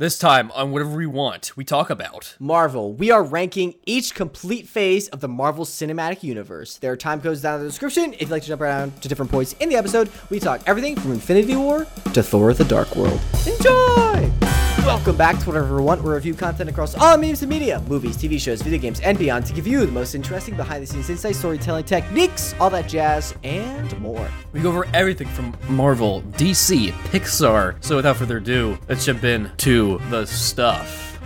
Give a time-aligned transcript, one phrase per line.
[0.00, 2.34] This time on whatever we want, we talk about.
[2.38, 2.94] Marvel.
[2.94, 6.78] We are ranking each complete phase of the Marvel Cinematic Universe.
[6.78, 8.14] There are time codes down in the description.
[8.14, 10.96] If you'd like to jump around to different points in the episode, we talk everything
[10.96, 13.20] from Infinity War to Thor the Dark World.
[13.46, 14.49] Enjoy!
[14.90, 16.02] Welcome back to Whatever We Want.
[16.02, 19.46] We review content across all memes and media, movies, TV shows, video games, and beyond
[19.46, 23.32] to give you the most interesting behind the scenes insight, storytelling techniques, all that jazz,
[23.44, 24.28] and more.
[24.52, 27.76] We go over everything from Marvel, DC, Pixar.
[27.84, 31.20] So without further ado, let's jump in to the stuff.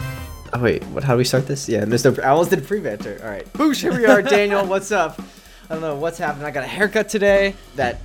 [0.53, 1.03] Oh wait, what?
[1.03, 1.67] How do we start this?
[1.67, 2.15] Yeah, there's no.
[2.23, 3.19] I almost did pre-banter.
[3.23, 3.81] All right, boosh.
[3.81, 4.67] Here we are, Daniel.
[4.67, 5.19] What's up?
[5.71, 6.45] I don't know what's happening.
[6.45, 7.99] I got a haircut today that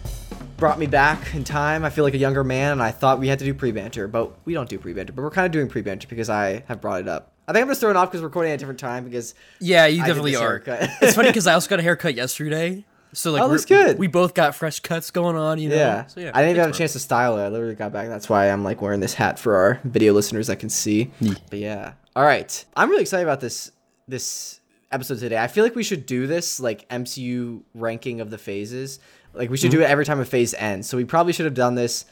[0.59, 1.85] brought me back in time.
[1.85, 4.33] I feel like a younger man, and I thought we had to do pre-banter, but
[4.45, 5.13] we don't do pre-banter.
[5.13, 7.31] But we're kind of doing pre-banter because I have brought it up.
[7.47, 9.87] I think I'm just throwing off because we're recording at a different time because Yeah,
[9.87, 10.61] you I definitely are.
[10.67, 12.85] it's funny because I also got a haircut yesterday.
[13.13, 13.97] So like, Oh, that's good.
[13.97, 15.75] We both got fresh cuts going on, you know.
[15.75, 16.05] yeah.
[16.05, 17.41] So, yeah I didn't even have a chance to style it.
[17.41, 18.07] I literally got back.
[18.07, 21.09] That's why I'm like wearing this hat for our video listeners that can see.
[21.49, 21.93] But yeah.
[22.15, 22.63] All right.
[22.75, 23.71] I'm really excited about this
[24.07, 24.59] this
[24.91, 25.37] episode today.
[25.37, 28.99] I feel like we should do this like MCU ranking of the phases.
[29.33, 29.79] Like we should Mm-hmm.
[29.79, 30.87] do it every time a phase ends.
[30.87, 32.05] So we probably should have done this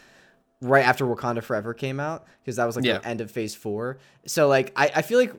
[0.61, 2.99] right after Wakanda Forever came out because that was like Yeah.
[2.99, 3.97] the end of phase four.
[4.25, 5.33] So like I, I feel like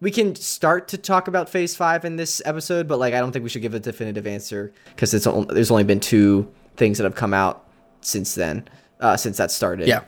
[0.00, 3.32] we can start to talk about phase five in this episode, but like I don't
[3.32, 6.98] think we should give a definitive answer because it's only, there's only been two things
[6.98, 7.64] that have come out
[8.02, 8.68] since then,
[9.00, 9.88] uh, since that started.
[9.88, 10.02] Yeah.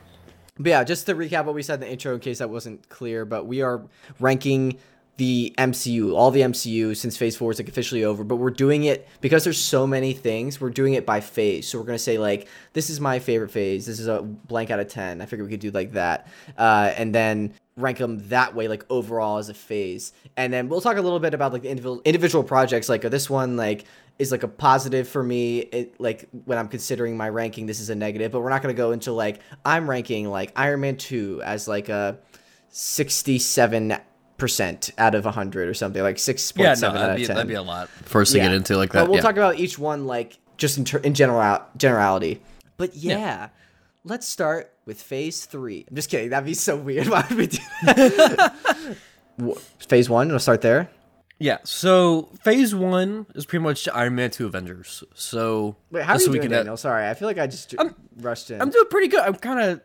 [0.57, 2.87] But yeah, just to recap what we said in the intro in case that wasn't
[2.89, 3.81] clear, but we are
[4.19, 4.77] ranking
[5.19, 8.85] the MCU, all the MCU since phase four is like officially over, but we're doing
[8.85, 11.67] it because there's so many things, we're doing it by phase.
[11.67, 14.79] So we're gonna say like this is my favorite phase, this is a blank out
[14.79, 15.19] of ten.
[15.21, 16.29] I figure we could do like that.
[16.57, 20.13] Uh, and then rank them that way, like overall as a phase.
[20.37, 23.29] And then we'll talk a little bit about like the individual individual projects, like this
[23.29, 23.83] one like
[24.19, 27.89] is like a positive for me it like when i'm considering my ranking this is
[27.89, 31.41] a negative but we're not to go into like i'm ranking like iron man 2
[31.41, 32.19] as like a
[32.67, 33.97] 67
[34.39, 37.25] percent out of a 100 or something like 6.7 Yeah, no, out that'd of be,
[37.25, 39.01] 10 that'd be a lot for us to get into like that.
[39.01, 39.21] but we'll yeah.
[39.21, 42.41] talk about each one like just in, ter- in general generality
[42.77, 43.49] but yeah,
[44.03, 47.47] let's start with phase three i'm just kidding that'd be so weird why would we
[47.47, 48.55] do that
[49.87, 50.89] phase one we'll start there
[51.39, 55.03] Yeah, so phase one is pretty much Iron Man 2 Avengers.
[55.13, 57.73] So wait how are you we doing can, uh, sorry i feel like i just
[58.17, 59.21] rushed in I'm doing pretty good.
[59.21, 59.81] I'm kind of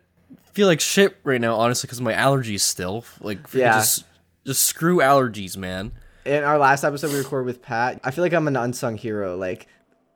[0.53, 3.05] feel like shit right now, honestly, because my allergies still.
[3.21, 3.73] Like, Yeah.
[3.79, 4.05] just,
[4.47, 5.93] just screw allergies, man.
[6.25, 9.37] in our last episode we recorded with Pat, I feel like I'm an unsung hero,
[9.37, 9.67] like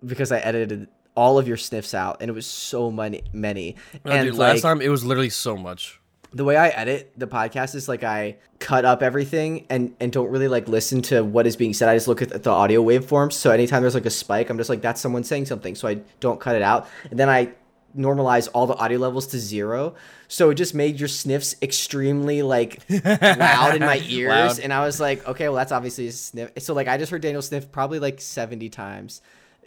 [0.04, 3.74] because I edited all of your sniffs out, and it was so many, many.
[4.04, 6.00] And dude, like, last time it was literally so much.
[6.32, 10.30] the way I edit the podcast is like I cut up everything and and don't
[10.30, 11.88] really like listen to what is being said.
[11.88, 13.32] I just look at the audio waveforms.
[13.32, 15.74] So anytime there's like a spike, I'm just like that's someone saying something.
[15.74, 17.52] So I don't cut it out, and then I
[17.98, 19.94] normalize all the audio levels to zero.
[20.28, 24.60] So it just made your sniffs extremely like loud in my ears, Loud.
[24.60, 26.50] and I was like, okay, well that's obviously a sniff.
[26.58, 29.20] So like I just heard Daniel sniff probably like 70 times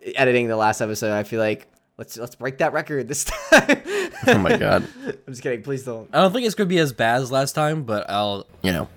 [0.04, 1.12] eh, editing the last episode.
[1.14, 1.68] I feel like.
[1.98, 3.80] Let's, let's break that record this time.
[4.26, 4.88] Oh my god.
[5.06, 5.62] I'm just kidding.
[5.62, 6.10] Please don't.
[6.12, 8.88] I don't think it's gonna be as bad as last time, but I'll, you know,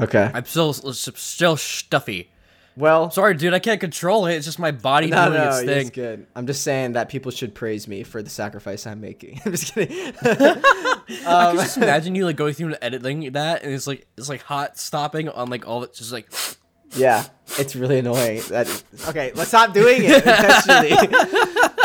[0.00, 0.30] Okay.
[0.32, 2.30] I'm still still stuffy.
[2.76, 4.34] Well, Sorry, dude, I can't control it.
[4.34, 6.26] It's just my body No, doing no, its it's good.
[6.34, 9.40] I'm just saying that people should praise me for the sacrifice I'm making.
[9.46, 10.12] I'm just kidding.
[10.22, 14.06] I can um, just imagine you like going through and editing that, and it's like
[14.16, 16.32] it's like hot stopping on like all it's just like
[16.96, 17.24] yeah,
[17.58, 18.40] it's really annoying.
[18.48, 18.66] That
[19.08, 20.90] okay, let's stop doing it intentionally.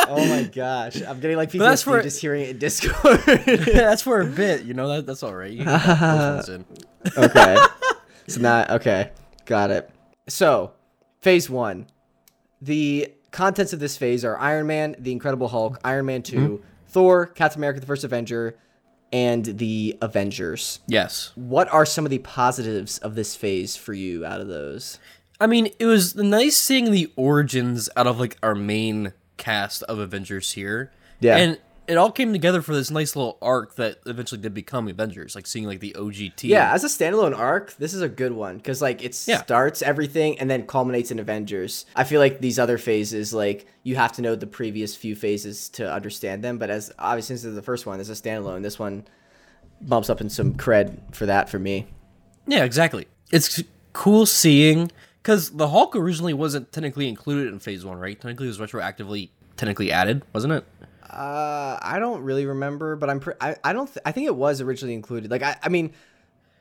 [0.08, 3.20] oh my gosh, I'm getting like PTSD that's for- just hearing it in Discord.
[3.26, 5.52] that's for a bit, you know that that's all right.
[5.52, 6.66] You can put those ones in.
[7.24, 7.58] okay,
[8.26, 9.12] it's not okay.
[9.46, 9.90] Got it.
[10.28, 10.74] So,
[11.22, 11.88] phase one.
[12.62, 16.64] The contents of this phase are Iron Man, The Incredible Hulk, Iron Man 2, mm-hmm.
[16.88, 18.56] Thor, Captain America: The First Avenger,
[19.12, 20.80] and the Avengers.
[20.88, 25.00] Yes, What are some of the positives of this phase for you out of those?
[25.42, 29.98] I mean it was nice seeing the origins out of like our main cast of
[29.98, 30.92] Avengers here.
[31.22, 31.38] Yeah.
[31.38, 35.34] and it all came together for this nice little arc that eventually did become Avengers,
[35.36, 36.44] like seeing like the OGT.
[36.44, 39.42] Yeah, as a standalone arc, this is a good one because like it Yeah.
[39.42, 41.86] starts everything and then culminates in Avengers.
[41.96, 45.68] I feel like these other phases, like you have to know the previous few phases
[45.70, 46.60] to understand them.
[46.60, 49.06] But as obviously since this is the first one, as a standalone, this one
[49.82, 51.88] bumps up in some cred for that for me.
[52.46, 53.08] Yeah, exactly.
[53.32, 53.64] It's
[53.94, 54.92] cool seeing
[55.24, 58.16] because the Hulk originally wasn't technically included in Phase One, right?
[58.20, 60.66] Technically, it was retroactively technically added, wasn't it?
[61.10, 64.36] Uh, I don't really remember, but I'm pre- I, I don't th- I think it
[64.36, 65.32] was originally included.
[65.32, 65.92] Like I, I mean,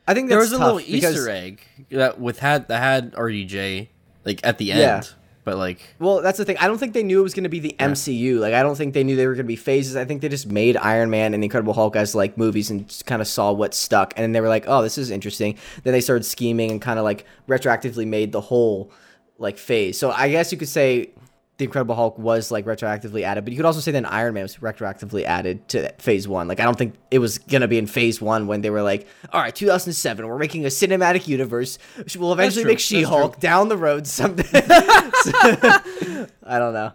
[0.07, 1.61] I think There was a little Easter egg
[1.91, 3.89] that with had that had RDJ
[4.25, 4.95] like at the Yeah.
[4.97, 5.13] end,
[5.43, 6.57] but like Well, that's the thing.
[6.59, 8.39] I don't think they knew it was going to be the MCU.
[8.39, 9.95] Like, I don't think they knew they were going to be phases.
[9.95, 12.91] I think they just made Iron Man and the Incredible Hulk as like movies and
[13.05, 14.13] kind of saw what stuck.
[14.17, 15.57] And then they were like, oh, this is interesting.
[15.83, 18.91] Then they started scheming and kind of like retroactively made the whole
[19.37, 19.97] like phase.
[19.99, 21.11] So I guess you could say
[21.59, 24.43] the Incredible Hulk was like retroactively added, but you could also say then Iron Man
[24.43, 26.47] was retroactively added to phase one.
[26.47, 28.81] Like, I don't think it was going to be in phase one when they were
[28.81, 31.77] like, all right, 2007, we're making a cinematic universe.
[32.17, 34.47] We'll eventually make She Hulk down the road someday.
[34.53, 36.93] I don't know.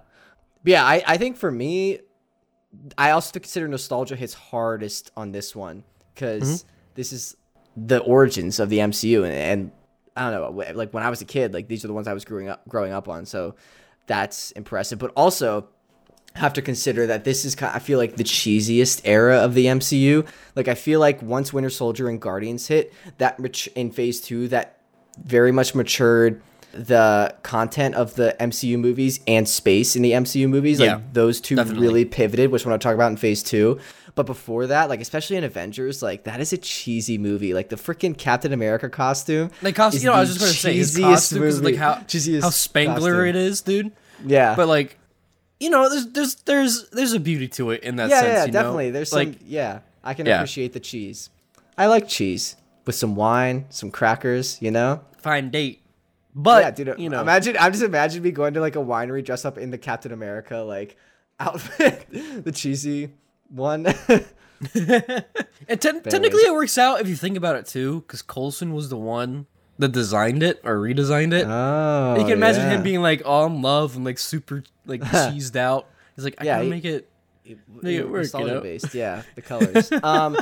[0.62, 2.00] But yeah, I, I think for me,
[2.96, 5.84] I also consider nostalgia hits hardest on this one
[6.14, 6.64] because
[6.94, 7.36] this is
[7.76, 9.72] the origins of the MCU, and, and
[10.16, 12.14] I don't know, like when I was a kid, like these are the ones I
[12.14, 13.56] was growing up growing up on, so
[14.06, 14.98] that's impressive.
[14.98, 15.68] But also
[16.36, 19.66] have to consider that this is kind I feel like the cheesiest era of the
[19.66, 20.26] MCU.
[20.56, 24.48] Like I feel like once Winter Soldier and Guardians hit, that mat- in Phase Two,
[24.48, 24.80] that
[25.22, 26.42] very much matured
[26.76, 30.80] the content of the MCU movies and space in the MCU movies.
[30.80, 31.82] Yeah, like those two definitely.
[31.82, 33.78] really pivoted, which I want to talk about in Phase Two.
[34.16, 37.52] But before that, like especially in Avengers, like that is a cheesy movie.
[37.54, 39.50] Like the freaking Captain America costume.
[39.62, 40.02] like costume.
[40.02, 42.94] You know, I was just gonna say his costume because like how cheesiest how spangler
[43.12, 43.26] costume.
[43.26, 43.92] it is, dude.
[44.24, 44.98] Yeah, But like,
[45.60, 48.28] you know, there's there's there's there's a beauty to it in that yeah, sense.
[48.32, 48.52] yeah, you know?
[48.52, 48.90] definitely.
[48.92, 50.36] There's like some, yeah, I can Yeah.
[50.36, 51.30] appreciate the cheese.
[51.76, 52.54] I like cheese
[52.86, 55.00] with some wine, some crackers, you know.
[55.18, 55.80] fine date,
[56.34, 56.98] but yeah, dude.
[56.98, 57.56] you know, imagine.
[57.58, 60.58] I'm just imagine me going to like a winery dressed up in the Captain America
[60.58, 60.96] like
[61.40, 62.06] outfit,
[62.44, 63.10] the cheesy
[63.48, 63.86] one.
[64.74, 68.88] And ten- technically, it works out if you think about it too, because Coulson was
[68.88, 69.46] the one
[69.78, 71.46] that designed it or redesigned it.
[71.46, 72.70] oh, you can imagine yeah.
[72.76, 75.86] him being like all in love and like super like cheesed out.
[76.16, 77.08] He's like, I Yeah, gotta make it.
[77.82, 78.60] Make it work, you know?
[78.60, 78.94] based.
[78.94, 79.90] Yeah, the colors.
[80.02, 80.38] um,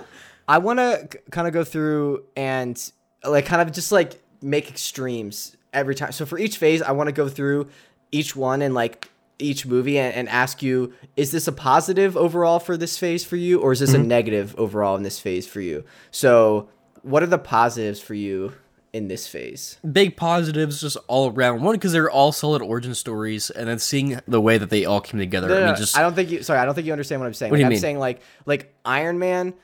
[0.47, 2.81] I want to kind of go through and
[3.25, 6.13] like kind of just like make extremes every time.
[6.13, 7.69] So for each phase, I want to go through
[8.11, 9.09] each one and like
[9.39, 13.37] each movie and, and ask you: Is this a positive overall for this phase for
[13.37, 14.03] you, or is this Mm-hmm.
[14.03, 15.85] a negative overall in this phase for you?
[16.11, 16.69] So,
[17.03, 18.53] what are the positives for you
[18.93, 19.79] in this phase?
[19.91, 21.63] Big positives just all around.
[21.63, 25.01] One, because they're all solid origin stories, and then seeing the way that they all
[25.01, 25.49] came together.
[25.49, 26.43] No, I mean, just I don't think you.
[26.43, 27.51] Sorry, I don't think you understand what I'm saying.
[27.51, 27.81] What do Like, you I'm mean?
[27.81, 29.55] saying like like Iron Man,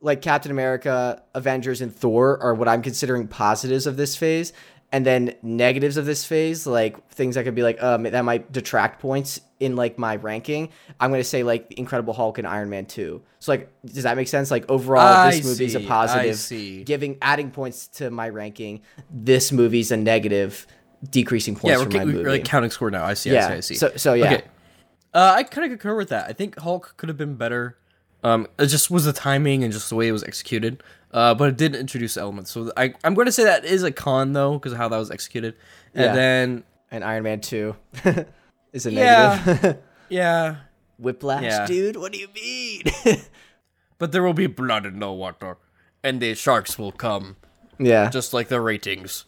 [0.00, 4.52] like Captain America, Avengers, and Thor are what I'm considering positives of this phase,
[4.90, 8.50] and then negatives of this phase, like things that could be like um that might
[8.52, 10.70] detract points in like my ranking.
[10.98, 13.22] I'm gonna say like Incredible Hulk and Iron Man two.
[13.38, 14.50] So like, does that make sense?
[14.50, 16.84] Like overall, I this movie's a see, I positive, see.
[16.84, 18.80] giving adding points to my ranking.
[19.10, 20.66] This movie's a negative,
[21.10, 22.30] decreasing yeah, points we're, ca- my we're movie.
[22.30, 23.04] like counting score now.
[23.04, 23.30] I see.
[23.30, 23.46] yeah.
[23.46, 23.54] I see.
[23.56, 23.74] I see.
[23.76, 24.26] So so yeah.
[24.26, 24.42] Okay.
[25.14, 26.28] Uh, I kind of concur with that.
[26.28, 27.76] I think Hulk could have been better.
[28.22, 30.82] Um, it just was the timing and just the way it was executed.
[31.12, 32.50] Uh, but it did introduce elements.
[32.50, 34.98] So I, I'm going to say that is a con though, because of how that
[34.98, 35.54] was executed.
[35.94, 36.12] And Yeah.
[36.14, 37.74] then, and Iron Man 2
[38.72, 39.42] is a Yeah.
[39.46, 39.78] negative.
[40.10, 40.56] yeah,
[40.98, 41.66] Whiplash, Yeah.
[41.66, 41.96] dude.
[41.96, 42.82] What do you mean?
[43.98, 45.56] but there will be blood in the water,
[46.04, 47.36] and the sharks will come,
[47.78, 48.10] yeah.
[48.10, 49.24] just like the ratings.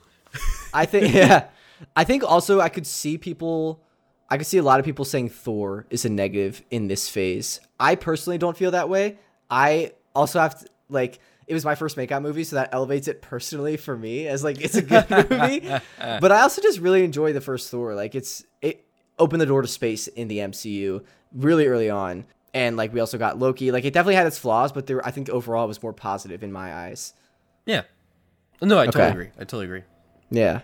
[0.72, 1.46] I think yeah.
[1.96, 3.82] I think also I could see people
[4.28, 7.58] I could see a lot of people saying Thor is a negative in this phase.
[7.80, 9.18] I personally don't feel that way.
[9.50, 11.18] I also have to like
[11.50, 14.60] it was my first makeout movie, so that elevates it personally for me as like
[14.60, 15.68] it's a good movie.
[15.98, 17.94] but I also just really enjoy the first Thor.
[17.94, 18.86] Like it's it
[19.18, 21.04] opened the door to space in the MCU
[21.34, 22.24] really early on.
[22.54, 23.70] And like we also got Loki.
[23.72, 26.42] Like it definitely had its flaws, but there I think overall it was more positive
[26.42, 27.12] in my eyes.
[27.66, 27.82] Yeah.
[28.62, 29.12] No, I totally Okay.
[29.12, 29.26] agree.
[29.36, 29.82] I totally agree.
[30.30, 30.60] Yeah.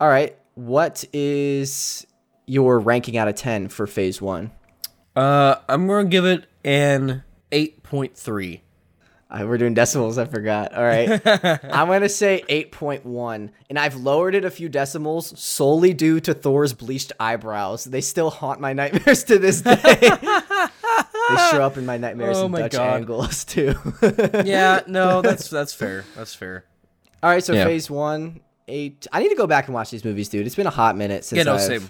[0.00, 0.36] All right.
[0.54, 2.06] What is
[2.46, 4.50] your ranking out of 10 for phase one?
[5.14, 8.60] Uh, I'm going to give it an 8.3.
[9.30, 10.18] Uh, we're doing decimals.
[10.18, 10.74] I forgot.
[10.74, 11.20] All right.
[11.64, 13.50] I'm going to say 8.1.
[13.68, 17.84] And I've lowered it a few decimals solely due to Thor's bleached eyebrows.
[17.84, 19.76] They still haunt my nightmares to this day.
[19.82, 22.96] they show up in my nightmares Oh in my Dutch God.
[22.96, 23.74] angles, too.
[24.44, 26.04] Yeah, no, that's that's fair.
[26.16, 26.64] That's fair.
[27.22, 27.44] All right.
[27.44, 27.64] So Yeah.
[27.66, 29.06] phase one, eight.
[29.12, 30.44] I need to go back and watch these movies, dude.
[30.46, 31.88] It's been a hot minute since Yeah, no, I've same.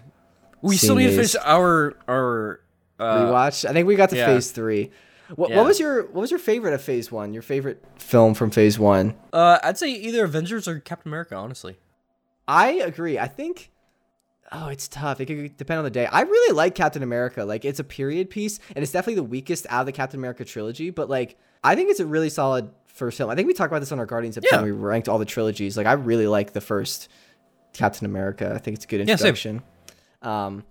[0.61, 2.61] We seen still need to finish our our
[2.99, 3.67] uh, rewatch.
[3.67, 4.27] I think we got to yeah.
[4.27, 4.91] phase three.
[5.37, 5.57] What, Yeah.
[5.59, 7.33] what was your what was your favorite of phase one?
[7.33, 9.15] Your favorite film from phase one?
[9.33, 11.79] uh I'd say either Avengers or Captain America, honestly.
[12.49, 13.19] I agree.
[13.19, 13.71] I think.
[14.53, 15.21] Oh, it's tough.
[15.21, 16.07] It could depend on the day.
[16.07, 17.45] I really like Captain America.
[17.45, 20.45] Like, it's a period piece, and it's definitely the weakest out of the Captain America
[20.45, 20.91] trilogy.
[20.91, 23.31] But like, I think it's a really solid first film.
[23.31, 24.57] I think we talked about this on our Guardians episode.
[24.57, 24.63] Yeah.
[24.63, 25.77] when We ranked all the trilogies.
[25.77, 27.09] Like, I really like the first
[27.73, 28.53] Captain America.
[28.53, 29.63] I think it's a good Yeah, introduction.
[30.23, 30.65] um,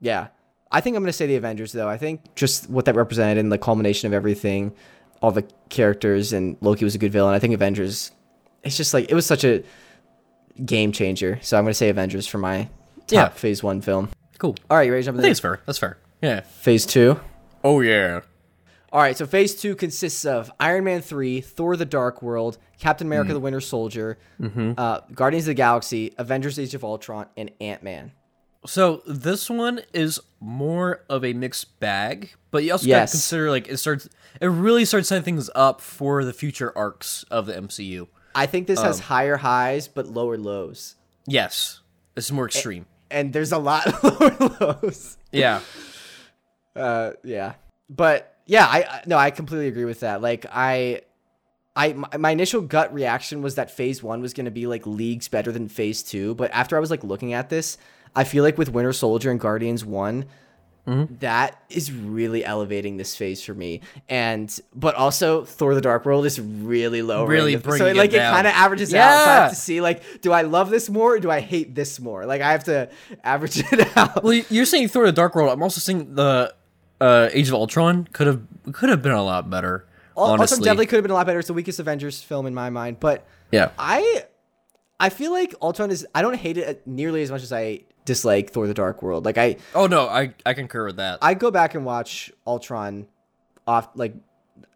[0.00, 0.28] yeah.
[0.72, 1.88] I think I'm gonna say the Avengers though.
[1.88, 4.72] I think just what that represented and the culmination of everything,
[5.20, 7.34] all the characters and Loki was a good villain.
[7.34, 8.10] I think Avengers.
[8.64, 9.62] It's just like it was such a
[10.64, 11.38] game changer.
[11.42, 12.64] So I'm gonna say Avengers for my
[13.06, 13.28] top Yeah.
[13.28, 14.08] Phase One film.
[14.38, 14.56] Cool.
[14.70, 15.60] All right, you ready to jump I into think it's fair.
[15.66, 15.98] That's fair.
[16.22, 16.40] Yeah.
[16.40, 17.20] Phase Two?
[17.64, 18.20] Oh yeah.
[18.92, 23.06] All right, so Phase Two consists of Iron Man three, Thor: The Dark World, Captain
[23.06, 23.34] America: Mm.
[23.34, 24.72] The Winter Soldier, Mm-hmm.
[24.76, 28.12] uh, Guardians of the Galaxy, Avengers: Age of Ultron, and Ant Man.
[28.66, 33.10] So this one is more of a mixed bag, but you also Yes.
[33.10, 34.08] gotta consider like it starts.
[34.40, 38.06] It really starts setting things up for the future arcs of the MCU.
[38.34, 40.94] I think this Um, has higher highs but lower lows,
[41.26, 41.80] Yes,
[42.16, 42.86] it's more extreme.
[43.10, 45.16] and there's a lot of lower lows.
[45.32, 45.60] Yeah.
[46.74, 47.52] Uh, yeah,
[47.90, 50.22] but yeah, I no, I completely agree with that.
[50.22, 51.02] Like I.
[51.74, 54.86] I my, my initial gut reaction was that phase 1 was going to be like
[54.86, 57.78] leagues better than phase 2, but after I was like looking at this,
[58.14, 60.26] I feel like with Winter Soldier and Guardians one
[60.84, 61.14] Mm-hmm.
[61.20, 63.82] that is really elevating this phase for me.
[64.08, 67.24] And but also Thor: The Dark World is really low.
[67.24, 68.34] Really so bringing it, it like it down.
[68.34, 69.24] kind of averages out.
[69.24, 71.76] So I have to see like, do I love this more or do I hate
[71.76, 72.26] this more?
[72.26, 72.90] Like I have to
[73.22, 74.24] average it out.
[74.24, 75.52] Well, you're saying Thor: The Dark World.
[75.52, 76.52] I'm also saying the
[77.00, 78.42] uh, Age of Ultron could have
[78.72, 79.86] could have been a lot better.
[80.16, 81.38] Ultron honestly, definitely could have been a lot better.
[81.38, 83.70] It's the weakest Avengers film in my mind, but yeah.
[83.78, 84.24] I
[84.98, 88.50] I feel like Ultron is I don't hate it nearly as much as I dislike
[88.50, 89.24] Thor the Dark World.
[89.24, 91.18] Like I Oh no, I I concur with that.
[91.22, 93.06] I go back and watch Ultron
[93.66, 94.14] off like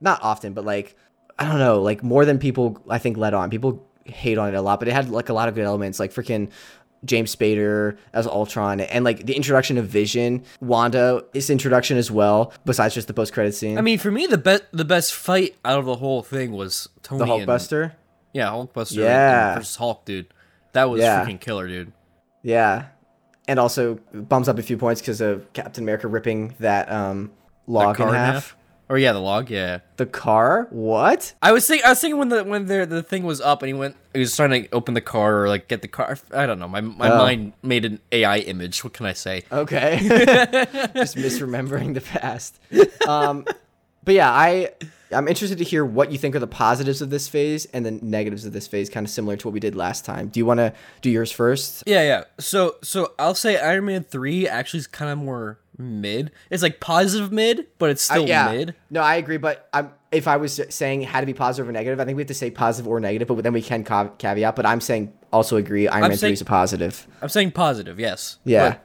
[0.00, 0.96] not often, but like
[1.38, 3.50] I don't know, like more than people I think let on.
[3.50, 5.98] People hate on it a lot, but it had like a lot of good elements,
[6.00, 6.50] like freaking
[7.04, 12.52] James Spader as Ultron, and like the introduction of Vision, Wanda, its introduction as well.
[12.64, 15.56] Besides just the post credit scene, I mean, for me, the best the best fight
[15.64, 17.92] out of the whole thing was Tony the and- Hulkbuster.
[18.32, 18.96] yeah, Hulkbuster.
[18.96, 19.48] Yeah.
[19.52, 20.26] and- versus Hulk, dude.
[20.72, 21.24] That was Yeah.
[21.24, 21.92] freaking killer, dude.
[22.42, 22.86] Yeah,
[23.48, 27.30] and also bumps up a few points because of Captain America ripping that um
[27.66, 28.34] log car in in half.
[28.34, 28.56] half?
[28.88, 29.50] Or yeah, the log.
[29.50, 29.80] Yeah.
[29.96, 30.68] The car?
[30.70, 31.34] What?
[31.42, 31.84] I was thinking.
[31.84, 33.96] I was thinking when the when the the thing was up and he went.
[34.14, 36.16] He was trying to open the car or like get the car.
[36.32, 36.68] I don't know.
[36.68, 37.18] My my Oh.
[37.18, 38.84] mind made an AI image.
[38.84, 39.42] What can I say?
[39.50, 39.98] Okay.
[40.94, 42.60] Just misremembering the past.
[43.08, 43.44] Um,
[44.04, 44.70] but yeah, I
[45.12, 47.92] I'm interested to hear what you think are the positives of this phase and the
[47.92, 50.28] negatives of this phase, kind of similar to what we did last time.
[50.28, 51.84] Do you want to do yours first?
[51.86, 52.24] Yeah, yeah.
[52.38, 56.32] So so I'll say Iron Man three actually is kind of more mid.
[56.50, 58.50] It's like positive mid, but it's still Uh, yeah.
[58.52, 58.74] mid.
[58.90, 59.36] No, I agree.
[59.36, 62.16] But I'm, if I was saying it had to be positive or negative, I think
[62.16, 63.28] we have to say positive or negative.
[63.28, 64.56] But then we can ca- caveat.
[64.56, 65.86] But I'm saying also agree.
[65.88, 67.06] Iron I'm Man saying- three is a positive.
[67.22, 68.38] I'm saying positive, yes.
[68.44, 68.70] Yeah.
[68.70, 68.82] But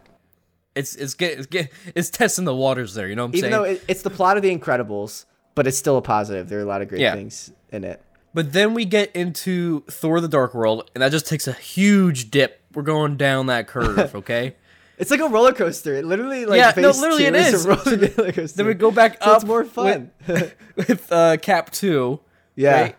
[0.75, 3.07] it's it's get it's get it's testing the waters there.
[3.07, 3.63] You know what I'm Even saying?
[3.63, 6.49] though it, it's the plot of The Incredibles, but it's still a positive.
[6.49, 7.13] There are a lot of great Yeah.
[7.13, 8.01] things in it.
[8.33, 12.31] But then we get into Thor: The Dark World, and that just takes a huge
[12.31, 12.61] dip.
[12.73, 14.55] We're going down that curve, okay?
[14.97, 15.95] It's like a roller coaster.
[15.95, 17.65] It literally like Yeah, no, literally it is is.
[17.65, 18.57] a roller coaster.
[18.57, 19.35] then we go back So up.
[19.37, 20.11] it's more fun.
[20.27, 22.19] with, with uh, Cap Two.
[22.55, 22.95] yeah, right?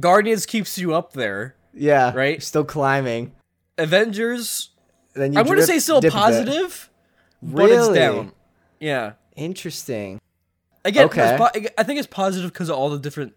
[0.00, 1.54] Guardians keeps you up there.
[1.72, 2.42] yeah, Right?
[2.42, 3.32] Still climbing.
[3.78, 4.70] Avengers.
[5.14, 6.20] Then you I want to say still dip a bit.
[6.20, 6.90] positive,
[7.42, 7.94] but it's Really?
[7.98, 8.32] down.
[8.80, 9.12] Yeah.
[9.36, 10.20] Interesting.
[10.86, 11.34] Again, Okay.
[11.38, 13.34] po- I think it's positive because of all the different.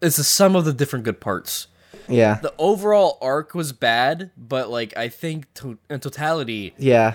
[0.00, 1.66] It's the sum of the different good parts.
[2.08, 7.14] Yeah, The overall arc was bad, but like I think to- in totality, yeah.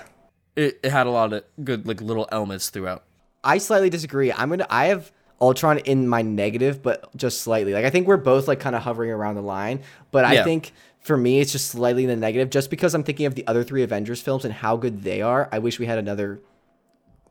[0.55, 3.03] it, it had a lot of good like little elements throughout.
[3.43, 4.31] I slightly disagree.
[4.33, 4.65] I'm gonna.
[4.69, 7.73] I have Ultron in my negative, but just slightly.
[7.73, 9.81] Like I think we're both like kind of hovering around the line,
[10.11, 10.43] but I Yeah.
[10.43, 13.45] think for me it's just slightly in the negative, just because I'm thinking of the
[13.47, 15.47] other three Avengers films and how good they are.
[15.51, 16.39] I wish we had another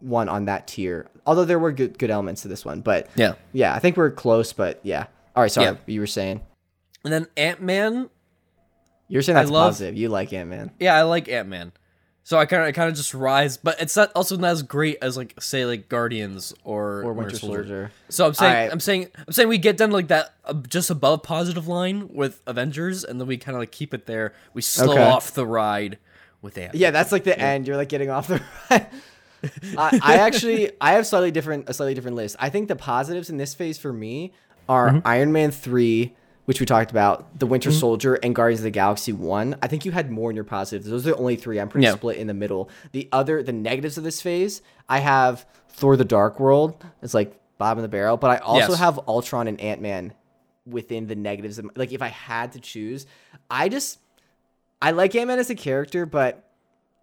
[0.01, 1.07] one on that tier.
[1.27, 3.35] Although there were good good elements to this one, but Yeah.
[3.53, 4.53] yeah, I think we're close.
[4.53, 5.07] But yeah.
[5.37, 5.67] All right, sorry.
[5.67, 5.77] Yeah.
[5.87, 6.41] You were saying.
[7.05, 8.11] And then Ant Man,
[9.09, 9.97] You're saying that's love- positive.
[9.97, 10.71] You like Ant Man.
[10.81, 11.73] yeah, I like Ant Man.
[12.25, 14.63] So I kind of I kind of just rise, but it's not also not as
[14.63, 17.91] great as like say like Guardians or, Or Winter Soldier.
[18.11, 18.73] So I'm saying Alright.
[18.73, 22.09] I'm saying I'm saying we get down to like that uh, just above positive line
[22.13, 24.35] with Avengers, and then we kind of like keep it there.
[24.53, 25.03] We slow Okay.
[25.03, 25.97] off the ride
[26.43, 26.75] with Ant.
[26.75, 27.67] Yeah, that's like the end.
[27.67, 28.89] You're like getting off the ride.
[29.77, 32.37] I, I actually I have slightly different a slightly different list.
[32.39, 34.33] I think the positives in this phase for me
[34.69, 35.07] are Mm-hmm.
[35.09, 36.15] Iron Man three,
[36.45, 39.57] which we talked about, the Winter Soldier, and Guardians of the Galaxy one.
[39.63, 40.89] I think you had more in your positives.
[40.89, 41.59] Those are the only three.
[41.61, 41.95] I'm pretty Yeah.
[41.95, 42.69] split in the middle.
[42.93, 46.85] The other the negatives of this phase, I have Thor: The Dark World.
[47.03, 48.79] It's like bottom of the barrel, but I also Yes.
[48.79, 50.13] have Ultron and Ant Man
[50.67, 51.61] within the negatives.
[51.77, 53.07] Like if I had to choose,
[53.51, 53.99] I just
[54.83, 56.45] I like Ant Man as a character, but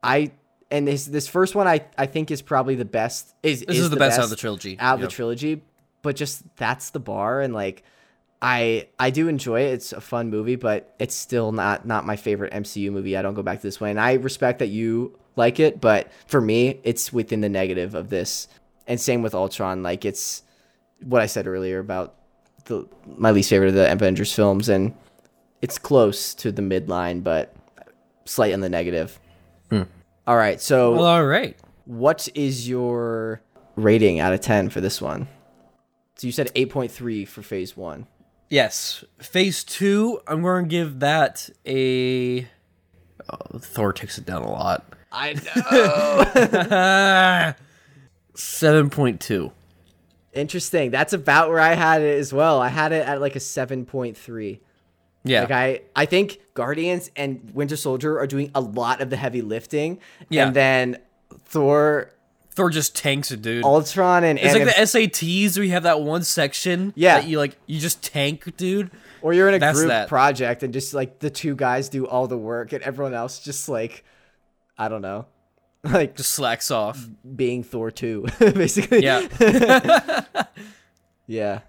[0.04, 0.32] I
[0.72, 3.34] and this this first one I I think is probably the best.
[3.43, 4.77] Is This is, the, best, out of the trilogy.
[4.79, 5.10] out of Yep.
[5.10, 5.62] the trilogy,
[6.01, 7.84] but just that's the bar, and like
[8.41, 9.74] I I do enjoy it.
[9.74, 13.15] It's a fun movie, but it's still not not my favorite MCU movie.
[13.17, 16.12] I don't go back to this way, and I respect that you like it, but
[16.27, 18.48] for me, it's within the negative of this.
[18.88, 19.84] And same with Ultron.
[19.84, 20.43] Like it's
[21.01, 22.15] what I said earlier about
[22.65, 24.93] the my least favorite of the Avengers films, and
[25.62, 27.55] it's close to the midline, but
[28.25, 29.19] slight on the negative.
[29.69, 29.84] Hmm.
[30.27, 30.60] All right.
[30.62, 31.58] So Well, all right.
[31.86, 33.41] what is your
[33.75, 35.27] rating out of 10 for this one?
[36.15, 38.08] So you said 8.3 for phase 1.
[38.50, 39.03] Yes.
[39.20, 42.48] Phase two, I'm going to give that a.
[43.27, 44.86] Oh, Thor takes it down a lot.
[45.12, 47.53] I know.
[48.36, 49.51] 7.2.
[50.34, 50.91] Interesting.
[50.91, 52.62] That's about where I had it as well.
[52.62, 54.60] I had it at like a 7.3.
[55.25, 55.41] Yeah.
[55.41, 59.41] Like I, I think Guardians and Winter Soldier are doing a lot of the heavy
[59.41, 60.00] lifting.
[60.29, 60.48] Yeah.
[60.48, 60.98] And then
[61.46, 62.12] Thor,
[62.51, 63.65] Thor just tanks it, dude.
[63.65, 66.94] Ultron, and it's like the SATs where you have that one section.
[66.96, 67.20] Yeah.
[67.20, 68.91] That you like, you just tank, dude.
[69.22, 70.08] or you're in a That's group that.
[70.08, 73.67] project and just like the two guys do all the work and everyone else just
[73.67, 74.05] like,
[74.77, 75.25] I don't know,
[75.84, 77.05] like Just slacks off.
[77.36, 79.03] being Thor 2, basically.
[79.03, 79.27] Yeah.
[81.27, 81.62] Yeah.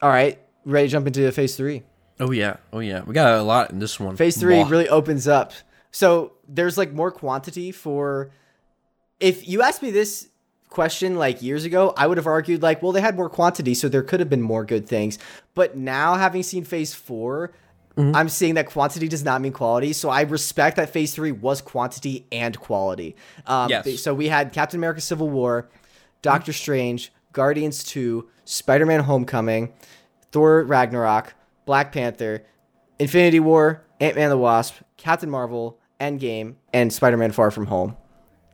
[0.00, 0.38] All right.
[0.64, 1.82] Ready to jump into phase three?
[2.20, 2.56] Oh, yeah.
[2.72, 3.02] Oh, yeah.
[3.02, 4.16] We got a lot in this one.
[4.16, 5.52] Phase three really opens up.
[5.90, 8.30] So there's like more quantity for.
[9.20, 10.28] If you asked me this
[10.68, 13.88] question like years ago, I would have argued like, well, they had more quantity, so
[13.88, 15.18] there could have been more good things.
[15.54, 17.52] But now, having seen phase 4
[17.96, 18.16] Mm-hmm.
[18.16, 19.92] I'm seeing that quantity does not mean quality.
[19.92, 23.16] So I respect that phase three was quantity and quality.
[23.46, 24.02] Um, Yes.
[24.02, 25.68] So we had Captain America: Civil War,
[26.22, 29.72] Doctor Strange, Guardians Two, Spider-Man: Homecoming,
[30.30, 32.44] Thor: Ragnarok, Black Panther,
[32.98, 37.96] Infinity War, Ant Man the Wasp, Captain Marvel, Endgame, and Spider Man Far From Home.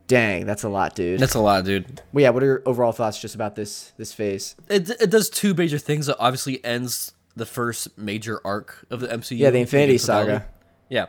[0.07, 1.19] Dang, that's a lot, dude.
[1.19, 2.01] That's a lot, dude.
[2.13, 4.55] well, yeah, what are your overall thoughts just about this this phase?
[4.67, 6.09] It, it does two major things.
[6.09, 9.37] It obviously ends the first major arc of the MCU.
[9.37, 10.31] Yeah, the Infinity in totality.
[10.33, 10.47] Saga.
[10.89, 11.05] Yeah.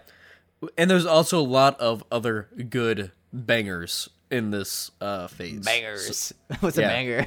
[0.76, 5.64] And there's also a lot of other good bangers in this uh, phase.
[5.66, 7.26] So- What's a banger?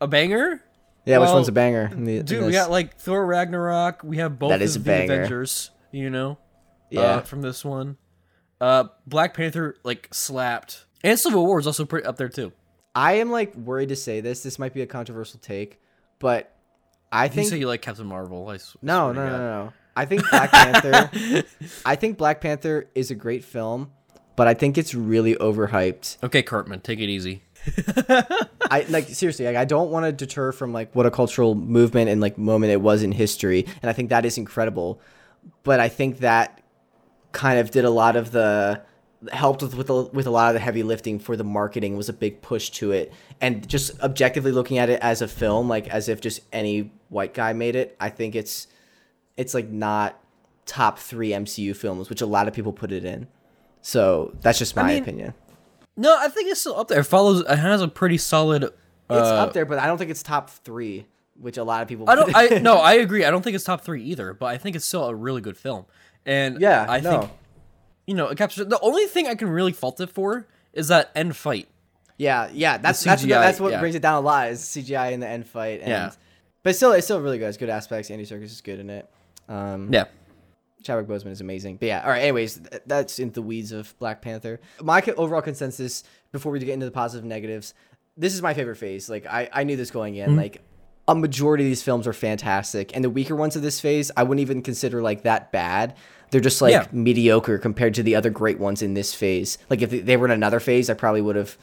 [0.00, 0.62] a banger?
[1.08, 1.90] Yeah, which one's a banger?
[1.94, 4.02] the- Dude, we got like Thor Ragnarok.
[4.04, 5.12] We have both That is of a the banger.
[5.14, 6.38] Avengers, you know?
[6.90, 7.00] Yeah.
[7.00, 7.96] Uh, from this one.
[8.60, 10.86] Uh, Black Panther, like, slapped.
[11.04, 12.52] And Civil War is also pretty up there, too.
[12.94, 14.42] I am like worried to say this.
[14.42, 15.80] This might be a controversial take,
[16.18, 16.52] but
[17.12, 18.48] I You think say you like Captain Marvel.
[18.48, 19.38] I no, no, no, God.
[19.38, 19.72] no.
[19.94, 21.44] I think Black Panther.
[21.84, 23.92] I think Black Panther is a great film,
[24.34, 26.16] but I think it's really overhyped.
[26.24, 27.42] Okay, Cartman, take it easy.
[28.70, 32.08] I like seriously, like I don't want to deter from like what a cultural movement
[32.08, 35.00] and like moment it was in history, and I think that is incredible.
[35.62, 36.62] But I think that
[37.32, 38.82] kind of did a lot of the
[39.32, 42.08] helped with with a, with a lot of the heavy lifting for the marketing was
[42.08, 45.88] a big push to it, and just objectively looking at it as a film, like
[45.88, 48.68] as if just any white guy made it, I think it's
[49.36, 50.20] it's like not
[50.66, 53.26] top three MCU films, which a lot of people put it in.
[53.80, 55.34] So that's just my mean, opinion.
[55.98, 57.00] No, I think it's still up there.
[57.00, 57.40] It follows.
[57.40, 58.62] It has a pretty solid.
[58.62, 58.72] It's
[59.10, 61.06] uh, up there, but I don't think it's top three,
[61.38, 62.08] which a lot of people.
[62.08, 62.34] I don't.
[62.34, 62.76] I no.
[62.76, 63.24] I agree.
[63.24, 64.32] I don't think it's top three either.
[64.32, 65.86] But I think it's still a really good film.
[66.24, 67.10] And Yeah, I no.
[67.20, 67.32] think
[68.06, 68.66] you know it captures.
[68.68, 71.68] The only thing I can really fault it for is that end fight.
[72.16, 73.80] Yeah, yeah, that's that's that's what yeah.
[73.80, 75.80] brings it down a lot is CGI in the end fight.
[75.80, 76.10] And, Yeah.
[76.62, 77.48] but still, it's still really good.
[77.48, 78.10] It's good aspects.
[78.10, 79.08] Andy Serkis is good in it.
[79.48, 80.04] Um, Yeah.
[80.82, 81.76] Chadwick Boseman is amazing.
[81.76, 82.22] But yeah, all right.
[82.22, 84.60] Anyways, th- that's into the weeds of Black Panther.
[84.82, 87.74] My overall consensus before we get into the positive and negatives,
[88.16, 89.08] this is my favorite phase.
[89.10, 90.30] Like I, I knew this going in.
[90.30, 90.38] Mm-hmm.
[90.38, 90.62] Like
[91.08, 94.22] a majority of these films are fantastic, and the weaker ones of this phase, I
[94.24, 95.96] wouldn't even consider like that bad.
[96.30, 96.86] They're just like Yeah.
[96.92, 99.56] mediocre compared to the other great ones in this phase.
[99.70, 101.56] Like if they were in another phase, I probably would have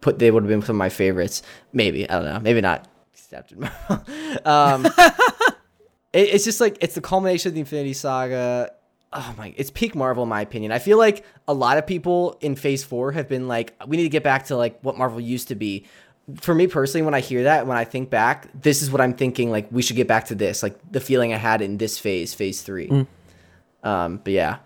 [0.00, 1.42] put they would have been some of my favorites.
[1.72, 2.40] Maybe I don't know.
[2.40, 2.88] Maybe not.
[3.30, 4.06] Captain Marvel.
[4.46, 4.86] um,
[6.18, 8.72] it, it's just like it's the culmination of the Infinity Saga.
[9.12, 9.54] Oh my!
[9.56, 10.72] It's peak Marvel in my opinion.
[10.72, 14.02] I feel like a lot of people in Phase Four have been like, we need
[14.02, 15.86] to get back to like what Marvel used to be.
[16.40, 19.14] For me personally, when I hear that, when I think back, this is what I'm
[19.14, 19.50] thinking.
[19.50, 22.34] Like we should get back to this, like the feeling I had in this phase,
[22.34, 23.06] Phase Three.
[23.82, 24.58] Um, but yeah,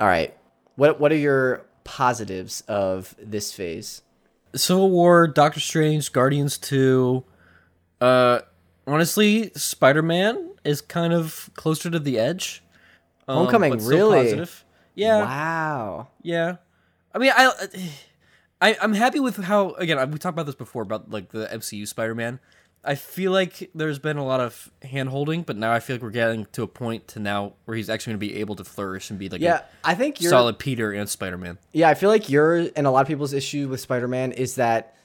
[0.00, 0.34] all right.
[0.76, 4.02] What what are your positives of this phase?
[4.56, 7.24] Civil War, Doctor Strange, Guardians Two.
[8.00, 8.40] Uh,
[8.86, 12.62] honestly, Spider Man is kind of closer to the edge.
[13.26, 14.22] Um, Homecoming, really?
[14.24, 14.64] positive.
[14.94, 15.20] Yeah.
[15.20, 16.08] Wow.
[16.22, 16.56] Yeah,
[17.14, 17.52] I mean, I,
[18.60, 21.86] I, I'm happy with how again we talked about this before about like the MCU
[21.86, 22.40] Spider-Man.
[22.84, 26.02] I feel like there's been a lot of hand holding, but now I feel like
[26.02, 28.64] we're getting to a point to now where he's actually going to be able to
[28.64, 31.58] flourish and be like Yeah, I think solid Peter and Spider-Man.
[31.72, 34.96] Yeah, I feel like your and a lot of people's issue with Spider-Man is that,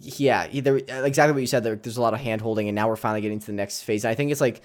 [0.00, 1.62] yeah, either uh, exactly what you said.
[1.64, 3.82] There, there's a lot of hand holding, and now we're finally getting to the next
[3.82, 4.04] phase.
[4.04, 4.60] And I think it's like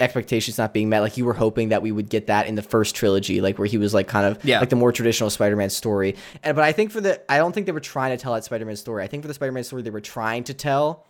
[0.00, 1.00] expectations not being met.
[1.00, 3.66] Like you were hoping that we would get that in the first trilogy, like where
[3.66, 4.60] he was like kind of Yeah.
[4.60, 6.16] like the more traditional Spider-Man story.
[6.42, 8.44] And but I think for the, I don't think they were trying to tell that
[8.44, 9.04] Spider-Man story.
[9.04, 11.06] I think for the Spider-Man story they were trying to tell,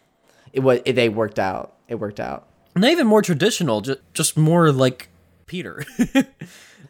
[0.52, 1.74] it was it, they worked out.
[1.88, 2.46] It worked out.
[2.76, 5.08] Not even more traditional, just just more like
[5.46, 5.84] Peter.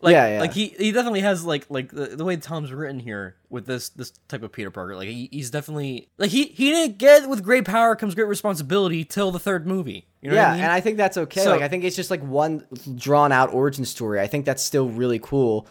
[0.04, 0.40] like, Yeah, yeah.
[0.40, 3.88] like he he definitely has like like the, the way Tom's written here with this
[3.88, 4.94] this type of Peter Parker.
[4.94, 9.04] Like he, he's definitely like he he didn't get with great power comes great responsibility
[9.04, 10.06] till the third movie.
[10.20, 10.62] You know yeah, what I mean?
[10.64, 11.42] and I think that's okay.
[11.42, 12.64] So- like I think it's just like one
[12.94, 14.20] drawn out origin story.
[14.20, 15.66] I think that's still really cool.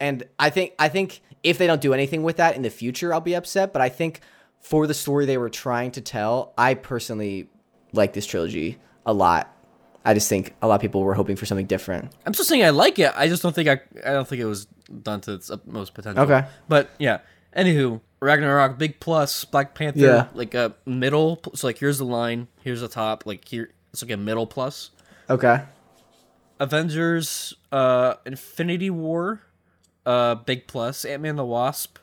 [0.00, 3.14] And I think I think if they don't do anything with that in the future,
[3.14, 3.72] I'll be upset.
[3.72, 4.20] But I think
[4.60, 7.48] for the story they were trying to tell, I personally
[7.92, 9.54] like this trilogy a lot.
[10.04, 12.12] I just think a lot of people were hoping for something different.
[12.24, 13.12] I'm still saying I like it.
[13.16, 14.66] I just don't think I I don't think it was
[15.02, 16.22] done to its utmost potential.
[16.24, 16.46] Okay.
[16.68, 17.18] But yeah.
[17.56, 19.44] Anywho, Ragnarok, big plus.
[19.44, 20.26] Black Panther, Yeah.
[20.34, 21.40] like a middle.
[21.54, 23.26] So like here's the line, here's the top.
[23.26, 24.90] Like here, it's like a middle plus.
[25.28, 25.62] Okay.
[26.60, 29.42] Avengers, uh, Infinity War,
[30.06, 31.04] uh, big plus.
[31.04, 31.98] Ant Man the Wasp,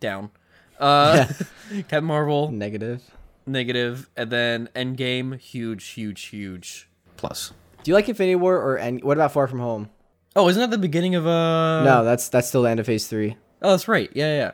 [0.00, 0.30] down.
[0.78, 1.26] Uh,
[1.70, 3.02] Captain Marvel, Negative.
[3.46, 7.52] Negative, and then Endgame, huge, huge, huge plus.
[7.82, 9.90] Do you like Infinity War or and what about Far From Home?
[10.36, 11.82] Oh, isn't that the beginning of uh?
[11.84, 13.36] no, that's that's still the end of Phase Three.
[13.62, 14.10] Oh, that's right.
[14.14, 14.52] Yeah,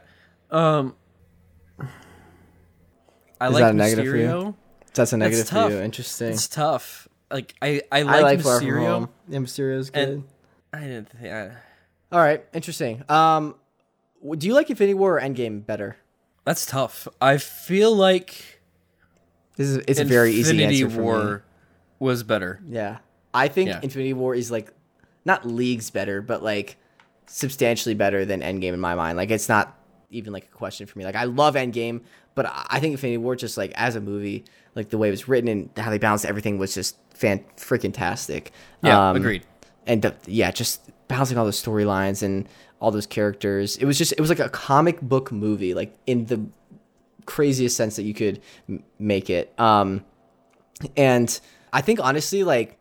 [0.53, 0.79] yeah.
[0.79, 0.95] Um,
[3.41, 4.57] I Is like that a negative for you?
[4.95, 5.79] That's a negative for you.
[5.79, 6.33] Interesting.
[6.33, 7.09] It's tough.
[7.31, 8.87] Like I, I like, I like Far From Mysterio.
[8.87, 9.09] Home.
[9.29, 10.09] Yeah, Mysterio's good.
[10.09, 10.25] And
[10.73, 11.33] I didn't think.
[11.33, 11.51] I,
[12.13, 13.03] All right, interesting.
[13.09, 13.57] Um,
[14.39, 15.97] do you like Infinity War or Endgame better?
[16.45, 17.09] that's tough.
[17.21, 18.56] I feel like
[19.57, 21.41] This is it's a very easy Infinity answer for War me.
[21.99, 22.61] was better.
[22.69, 22.99] Yeah,
[23.35, 23.81] I think Yeah.
[23.83, 24.71] Infinity War is like
[25.25, 26.77] not leagues better, but like
[27.27, 29.17] substantially better than Endgame in my mind.
[29.17, 29.77] Like it's not
[30.11, 31.05] even like a question for me.
[31.05, 32.03] Like I love Endgame,
[32.35, 35.27] but I think Infinity War just like as a movie, like the way it was
[35.29, 38.53] written and how they balanced everything was just fan freaking tastic.
[38.83, 39.45] Yeah, um, agreed.
[39.87, 42.49] And the, yeah, just balancing all those storylines and
[42.81, 43.77] all those characters.
[43.79, 46.45] It was just it was like a comic book movie, like in the
[47.27, 49.53] craziest sense that you could m- make it.
[49.59, 50.05] Um,
[50.97, 51.39] and
[51.73, 52.79] I think honestly, like,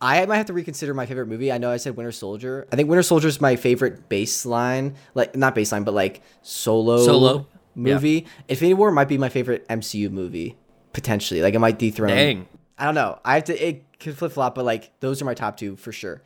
[0.00, 1.50] I might have to reconsider my favorite movie.
[1.50, 2.66] I know I said Winter Soldier.
[2.70, 7.46] I think Winter Soldier is my favorite baseline, like not baseline, but like solo Solo?
[7.74, 8.26] movie.
[8.48, 10.56] Infinity War might be my favorite MCU movie
[10.92, 11.40] potentially.
[11.42, 12.10] Like it might dethrone.
[12.10, 12.48] Dang.
[12.78, 13.18] I don't know.
[13.24, 13.68] I have to.
[13.68, 16.22] It could flip flop, but like those are my top two for sure.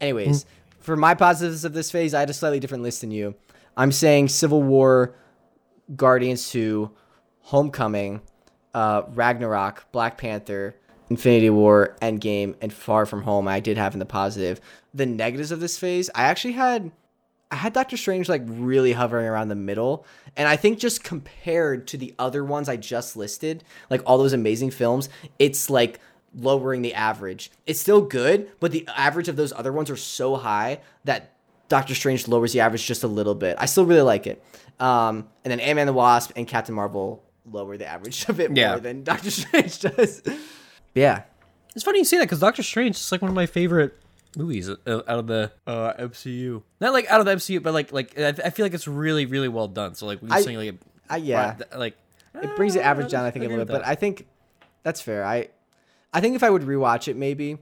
[0.00, 0.44] Anyways,
[0.80, 3.34] for my positives of this phase, I had a slightly different list than you.
[3.76, 5.14] I'm saying Civil War,
[5.96, 6.90] Guardians 2,
[7.40, 8.22] Homecoming,
[8.72, 10.76] uh, Ragnarok, Black Panther,
[11.10, 13.46] Infinity War, Endgame, and Far From Home.
[13.46, 14.60] I did have in the positive.
[14.94, 16.90] The negatives of this phase, I actually had
[17.50, 20.06] I had Doctor Strange like really hovering around the middle.
[20.36, 24.32] And I think just compared to the other ones I just listed, like all those
[24.32, 26.00] amazing films, it's like
[26.34, 27.52] lowering the average.
[27.64, 31.33] It's still good, but the average of those other ones are so high that
[31.74, 33.56] Doctor Strange lowers the average just a little bit.
[33.58, 34.40] I still really like it.
[34.78, 38.56] Um, and then Ant Man the Wasp and Captain Marvel lower the average a bit
[38.56, 38.70] Yeah.
[38.70, 40.22] more than Doctor Strange does.
[40.94, 41.22] yeah.
[41.74, 43.98] It's funny you say that because Doctor Strange is like one of my favorite
[44.36, 46.62] movies uh, out of the uh, MCU.
[46.80, 49.26] Not like out of the MCU, but like like I, I feel like it's really
[49.26, 49.96] really well done.
[49.96, 50.74] So like we I- are saying like
[51.10, 51.56] I, yeah.
[51.76, 51.96] like
[52.40, 53.80] it brings the uh, average down, I think, a little with bit.
[53.82, 53.86] But.
[53.86, 54.28] I think
[54.84, 55.24] that's fair.
[55.24, 55.48] I,
[56.12, 57.58] I think if I would rewatch it, maybe.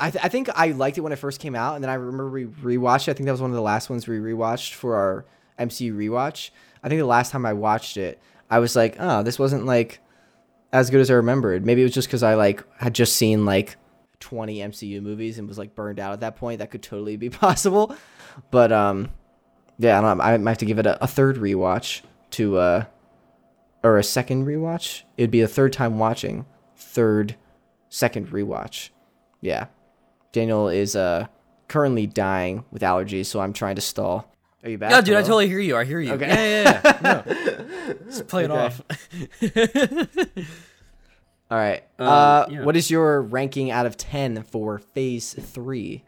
[0.00, 1.94] I, th- I think I liked it when it first came out, and then I
[1.94, 3.12] remember we rewatched it.
[3.12, 5.24] I think that was one of the last ones we rewatched for our
[5.58, 6.50] MCU rewatch.
[6.82, 10.00] I think the last time I watched it, I was like, oh, this wasn't like
[10.72, 11.66] as good as I remembered.
[11.66, 13.76] Maybe it was just because I like had just seen like
[14.20, 16.60] 20 MCU movies and was like burned out at that point.
[16.60, 17.94] That could totally be possible.
[18.50, 19.10] But um,
[19.78, 20.34] yeah, I.
[20.34, 22.84] I might have to give it a, a third rewatch to uh,
[23.82, 25.02] or a second rewatch.
[25.16, 27.36] It'd be a third time watching, third,
[27.88, 28.90] second rewatch.
[29.40, 29.66] Yeah,
[30.32, 31.26] Daniel is uh
[31.68, 34.32] currently dying with allergies, so I'm trying to stall.
[34.64, 34.90] Are you back?
[34.90, 35.76] Yeah, dude, I totally hear you.
[35.76, 36.12] I hear you.
[36.14, 36.26] Okay.
[36.26, 37.22] Yeah, yeah, yeah.
[37.88, 37.94] No.
[38.06, 38.60] Just play it Okay.
[38.60, 38.82] off.
[41.50, 41.82] All right.
[41.98, 42.62] Uh, yeah.
[42.64, 46.04] what is your ranking out of ten for Phase Three?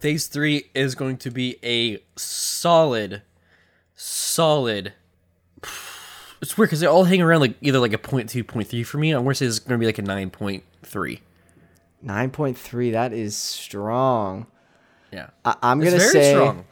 [0.00, 3.22] Phase three is going to be a solid,
[3.94, 4.92] solid.
[6.42, 8.84] It's weird because they all hang around like either like a point two, point three
[8.84, 9.12] for me.
[9.12, 11.22] I'm gonna say it's gonna be like a nine point three.
[12.02, 12.90] Nine point three.
[12.92, 14.46] That is strong.
[15.12, 16.32] Yeah, I- I'm It's gonna very say.
[16.34, 16.64] strong.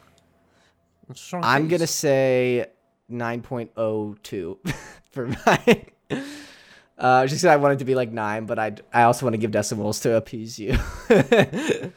[1.10, 1.70] It's strong I'm phase.
[1.78, 2.66] gonna say
[3.08, 4.58] nine point oh two
[5.12, 5.86] for mine.
[6.96, 9.38] Uh, just 'cause I wanted to be like nine, but I I also want to
[9.38, 10.76] give decimals to appease you.
[11.10, 11.92] Actually,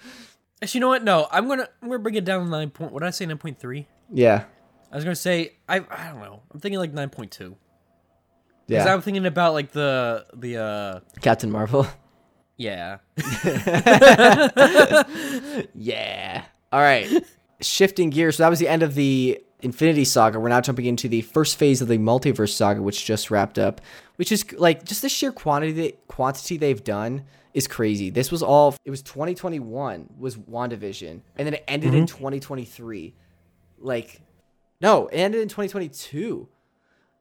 [0.80, 1.04] you know what?
[1.04, 2.92] No, I'm gonna I'm gonna bring it down to nine point.
[2.92, 3.26] What did I say?
[3.26, 3.88] Nine point three.
[4.12, 4.46] yeah,
[4.92, 6.42] I was gonna say I I don't know.
[6.52, 7.56] I'm thinking like nine point two.
[8.68, 8.80] Yeah.
[8.80, 8.88] Because.
[8.88, 11.86] I'm thinking about like the the uh Captain Marvel.
[12.58, 12.98] Yeah.
[15.74, 16.44] Yeah.
[16.72, 17.08] All right.
[17.62, 18.38] Shifting gears.
[18.38, 20.40] So that was the end of the Infinity Saga.
[20.40, 23.82] We're now jumping into the first phase of the Multiverse Saga, which just wrapped up.
[24.18, 28.10] Which is like just the sheer quantity quantity they've done is crazy.
[28.10, 32.18] This was all it was 2021 was WandaVision and then it ended in mm-hmm.
[32.18, 33.16] 2023.
[33.80, 34.22] Like
[34.82, 36.48] no, it ended in 2022.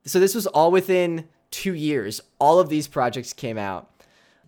[0.05, 2.21] So this was all within 2 years.
[2.39, 3.91] All of these projects came out.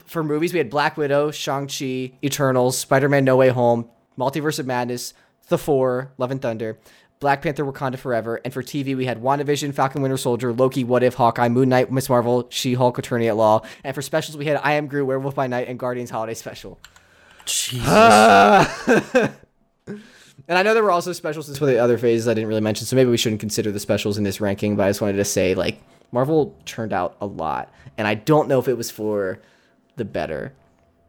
[0.08, 5.12] For movies, we had Black Widow, Shang-Chi, Eternals, Spider-Man No Way Home, Multiverse of Madness,
[5.48, 6.78] The Four, Love and Thunder,
[7.20, 11.02] Black Panther Wakanda Forever, and for TV we had WandaVision, Falcon Winter Soldier, Loki, What
[11.02, 12.08] If, Hawkeye, Moon Knight, Ms.
[12.08, 15.46] Marvel, She-Hulk, Attorney at Law, and for specials we had I Am Groot, Werewolf by
[15.46, 16.78] Night, and Guardians Holiday Special.
[17.44, 17.86] Jesus.
[20.48, 22.86] And I know there were also specials for the other phases I didn't really mention,
[22.86, 25.24] so maybe we shouldn't consider the specials in this ranking, but I just wanted to
[25.24, 25.78] say like
[26.10, 29.40] Marvel turned out a lot, and I don't know if it was for
[29.98, 30.52] the better.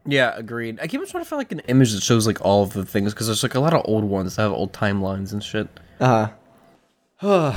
[0.06, 0.78] yeah, agreed.
[0.82, 2.84] I keep on trying to find like an image that shows like all of the
[2.84, 5.68] things because there's like a lot of old ones that have old timelines and shit.
[6.00, 7.54] Uh-huh.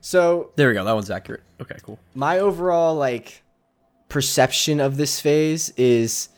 [0.00, 0.84] So There we go.
[0.84, 1.42] That one's accurate.
[1.60, 1.98] Okay, cool.
[2.14, 3.42] my overall like
[4.08, 6.30] perception of this phase is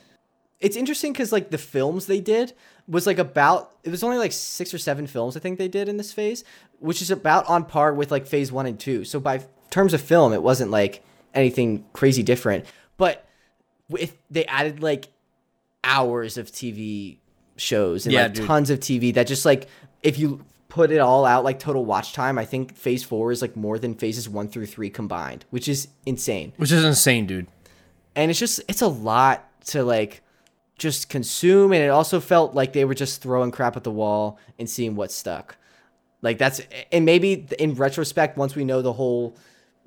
[0.58, 2.52] it's interesting because like the films they did
[2.88, 5.88] was like about it was only like six or seven films i think they did
[5.88, 6.42] in this phase
[6.80, 10.00] which is about on par with like phase one and two so by terms of
[10.00, 12.64] film it wasn't like anything crazy different
[12.96, 13.24] but
[13.98, 15.08] if they added like
[15.84, 17.18] hours of tv
[17.56, 18.46] shows and Yeah, like dude.
[18.46, 19.68] tons of tv that just like
[20.02, 23.42] if you put it all out like total watch time i think phase four is
[23.42, 27.46] like more than phases one through three combined which is insane Which is insane, dude.
[28.14, 30.22] and it's just it's a lot to like
[30.78, 34.38] just consume and it also felt like they were just throwing crap at the wall
[34.58, 35.56] and seeing what stuck
[36.22, 36.60] like that's
[36.92, 39.36] and maybe in retrospect once we know the whole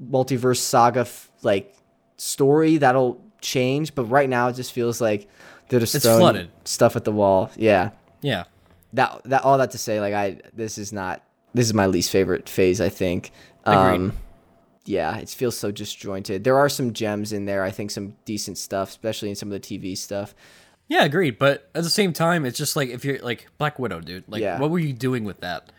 [0.04, 1.74] multiverse saga f- like
[2.18, 5.28] story that'll change but right now it just feels like
[5.70, 6.50] they're just It's throwing flooded.
[6.66, 8.46] stuff at the wall yeah Yeah.
[8.94, 11.22] that that all that to say like i this is not
[11.54, 13.32] this is my least favorite phase i think
[13.66, 13.96] Agreed.
[13.96, 14.14] um
[14.86, 18.58] yeah it feels so disjointed there are some gems in there i think some decent
[18.58, 20.34] stuff especially in some of the tv stuff
[20.90, 21.40] Yeah, agreed.
[21.40, 24.26] But at the same time, it's just like if you're like Black Widow, dude.
[24.28, 24.60] Like, Yeah.
[24.60, 25.72] what were you doing with that?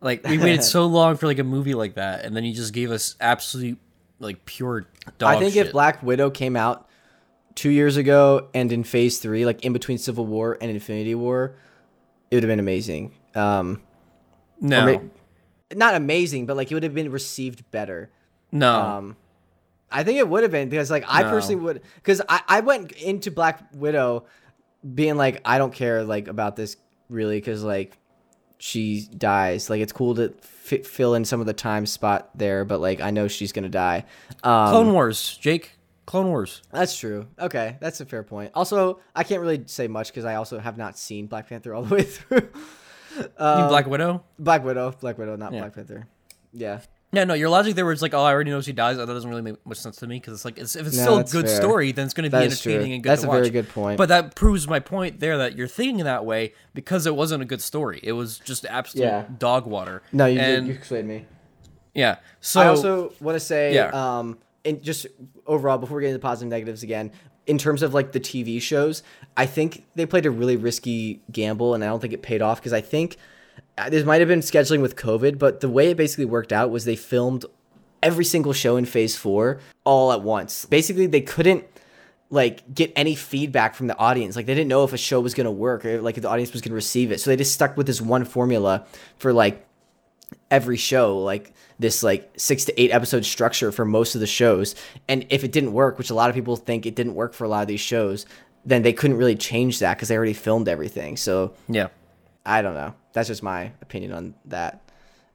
[0.00, 2.72] Like, we waited so long for like a movie like that, and then you just
[2.72, 3.78] gave us absolute
[4.20, 4.86] like pure
[5.18, 5.66] dog i think shit.
[5.66, 6.87] if black widow came out
[7.58, 11.56] two years ago and in phase three like in between civil war and infinity war
[12.30, 13.82] it would have been amazing um
[14.60, 15.10] no,
[15.74, 18.10] not amazing but like it would have been received better
[18.52, 19.16] no, Um,
[19.90, 21.30] I think it would have been because like I No.
[21.30, 24.24] personally would because I, I went into Black Widow
[24.94, 26.76] being like I don't care like about this
[27.10, 27.98] really because like
[28.58, 32.64] she dies like it's cool to fi- fill in some of the time spot there
[32.64, 34.04] but like I know she's gonna die.
[34.44, 35.77] Um, Clone Wars, Jake.
[36.08, 36.62] Clone Wars.
[36.72, 37.26] that's true.
[37.38, 38.50] Okay, that's a fair point.
[38.54, 41.82] Also, I can't really say much because I also have not seen Black Panther all
[41.82, 42.48] the way through.
[43.36, 44.24] Um, Black Widow.
[44.38, 45.60] Black Widow, Black Widow, not Yeah.
[45.60, 46.06] Black Panther.
[46.54, 46.80] Yeah.
[47.12, 48.96] Yeah, no, your logic there was like, oh, I already know she dies.
[48.98, 51.02] That doesn't really make much sense to me because it's like, it's, if it's No,
[51.02, 51.56] still a good fair.
[51.60, 52.72] story, then it's going to be is true.
[52.72, 53.36] entertaining and good That's a watch.
[53.38, 53.96] very good point.
[53.98, 57.46] But that proves my point there that you're thinking that way because it wasn't a
[57.46, 58.00] good story.
[58.02, 59.24] It was just absolute Yeah.
[59.38, 60.02] dog water.
[60.12, 61.24] No, you and, did, you explained me.
[61.94, 62.16] Yeah.
[62.40, 63.90] So I also want to say, Yeah.
[64.18, 65.06] um, and just
[65.46, 67.12] overall, before we get into positive negatives again,
[67.46, 69.02] in terms of like the TV shows,
[69.36, 72.60] I think they played a really risky gamble, and I don't think it paid off
[72.60, 73.16] because I think
[73.76, 76.70] uh, this might have been scheduling with COVID, but the way it basically worked out
[76.70, 77.46] was they filmed
[78.02, 80.66] every single show in Phase Four all at once.
[80.66, 81.64] Basically, they couldn't
[82.30, 84.36] like get any feedback from the audience.
[84.36, 86.52] Like they didn't know if a show was gonna work or like if the audience
[86.52, 87.20] was gonna receive it.
[87.20, 89.64] So they just stuck with this one formula for like
[90.50, 94.74] every show like this like six to eight episode structure for most of the shows
[95.08, 97.44] and if it didn't work which a lot of people think it didn't work for
[97.44, 98.26] a lot of these shows
[98.64, 101.88] then they couldn't really change that because they already filmed everything so yeah.
[102.46, 104.82] i don't know that's just my opinion on that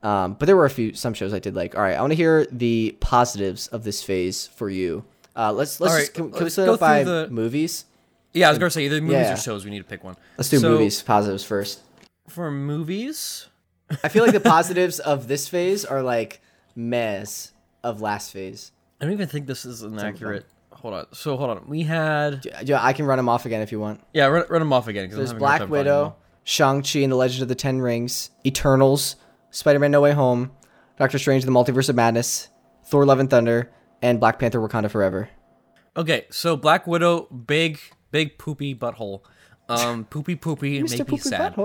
[0.03, 2.11] um, but there were a few some shows i did like all right i want
[2.11, 5.03] to hear the positives of this phase for you
[5.35, 7.85] uh, let's let's All just, right, can, can we let's split go by the- movies
[8.33, 9.33] Yeah, I was to say either movies Yeah.
[9.33, 9.63] or shows.
[9.65, 10.15] We need to pick one.
[10.37, 11.81] let's do So, movies positives first
[12.27, 13.47] For movies,
[14.03, 16.41] i feel like the positives of this phase are like
[16.75, 17.51] mess
[17.83, 18.71] of last phase
[19.03, 20.45] I don't even think this is an accurate.
[20.71, 21.05] Hold on.
[21.11, 21.67] So hold on.
[21.67, 23.99] We had Yeah, I can run them off again if you want.
[24.13, 26.15] yeah, run, run them off again because There's Black Widow,
[26.45, 29.17] Shang-Chi and the Legend of the Ten Rings, Eternals,
[29.51, 30.51] Spider-Man No Way Home,
[30.97, 32.47] Doctor Strange the Multiverse of Madness,
[32.85, 35.29] Thor Love and Thunder, and Black Panther Wakanda Forever.
[35.97, 39.21] Okay, so Black Widow, big, big poopy butthole.
[39.67, 41.55] Um, poopy poopy, make me sad.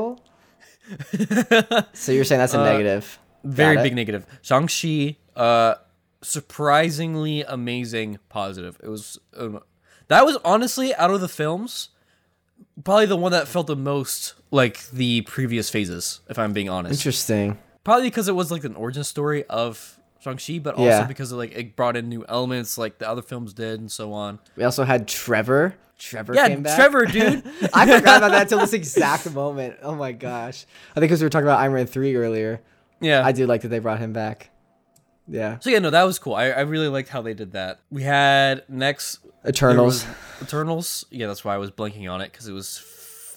[1.93, 3.19] so you're saying that's a negative.
[3.45, 4.27] Very big negative.
[4.43, 5.75] Shang-Chi, uh,
[6.23, 8.79] surprisingly amazing positive.
[8.83, 9.61] It was, um,
[10.09, 11.91] that was honestly, out of the films,
[12.85, 17.01] probably the one that felt the most like the previous phases, if I'm being honest.
[17.01, 17.59] Interesting.
[17.85, 21.05] Probably because it was like an origin story of Shang-Chi, but also Yeah.
[21.05, 24.13] because of like it brought in new elements like the other films did and so
[24.13, 24.39] on.
[24.57, 25.75] We also had Trevor.
[25.99, 26.77] Trevor Yeah, came back.
[26.77, 27.43] Trevor, dude.
[27.75, 29.77] I forgot about that until this exact moment.
[29.83, 30.65] Oh my gosh.
[30.93, 32.61] I think because we were talking about Iron Man 3 earlier.
[33.01, 33.25] yeah.
[33.25, 34.51] I do like that they brought him back.
[35.31, 35.59] Yeah.
[35.59, 36.35] so yeah, no, that was cool.
[36.35, 37.81] I, I really liked how they did that.
[37.91, 40.07] We had next Eternals.
[40.41, 41.05] Eternals.
[41.11, 42.81] Yeah, that's why I was blanking on it because it was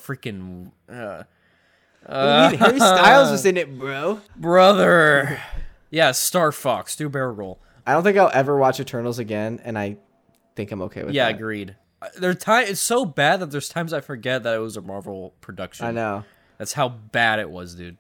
[0.02, 1.24] freaking uh,
[2.10, 2.60] you mean?
[2.60, 4.22] Harry Styles was in it, bro.
[4.38, 5.40] brother.
[5.90, 7.60] Yeah, Star Fox, do a barrel roll.
[7.86, 9.98] I don't think I'll ever watch Eternals again, and I
[10.56, 11.36] think I'm okay with Yeah, that.
[11.36, 11.76] agreed.
[12.18, 15.34] There time it's so bad that there's times I forget that it was a Marvel
[15.42, 15.86] production.
[15.86, 16.24] I know.
[16.58, 17.98] That's how bad it was, dude.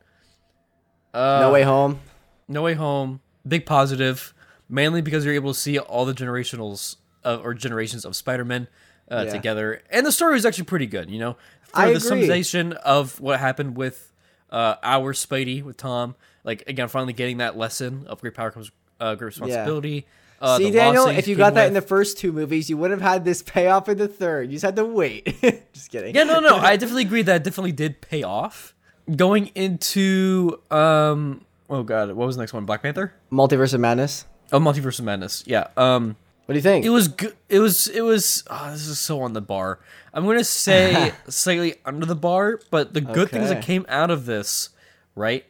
[1.13, 1.99] Uh, No Way Home.
[2.47, 4.33] No Way Home, big positive,
[4.69, 8.67] mainly because you're able to see all the generationals of, or generations of Spider-Man
[9.11, 9.31] uh, Yeah.
[9.33, 11.09] together, and the story was actually pretty good.
[11.09, 11.33] You know,
[11.63, 12.27] for I the agree.
[12.27, 14.11] summarization of what happened with
[14.49, 18.71] uh, our Spidey with Tom, like again, finally getting that lesson of great power comes
[18.99, 20.05] uh, great responsibility.
[20.41, 23.11] Uh, See, Daniel, if you got that in the first two movies, you wouldn't have
[23.11, 24.49] had this payoff in the third.
[24.49, 25.39] You just had to wait.
[25.73, 26.15] just kidding.
[26.15, 28.73] yeah, no, no, I definitely agree that it definitely did pay off.
[29.15, 32.65] Going into um, oh god, what was the next one?
[32.65, 33.13] Black Panther.
[33.31, 34.25] Multiverse of Madness.
[34.51, 35.43] Oh, Multiverse of Madness.
[35.45, 35.67] Yeah.
[35.77, 36.15] Um.
[36.45, 36.85] What do you think?
[36.85, 37.35] It was good.
[37.47, 37.87] It was.
[37.87, 38.43] It was.
[38.49, 39.79] Oh, this is so on the bar.
[40.13, 44.25] I'm gonna say slightly under the bar, but the good things that came out of
[44.25, 44.69] this,
[45.15, 45.45] right?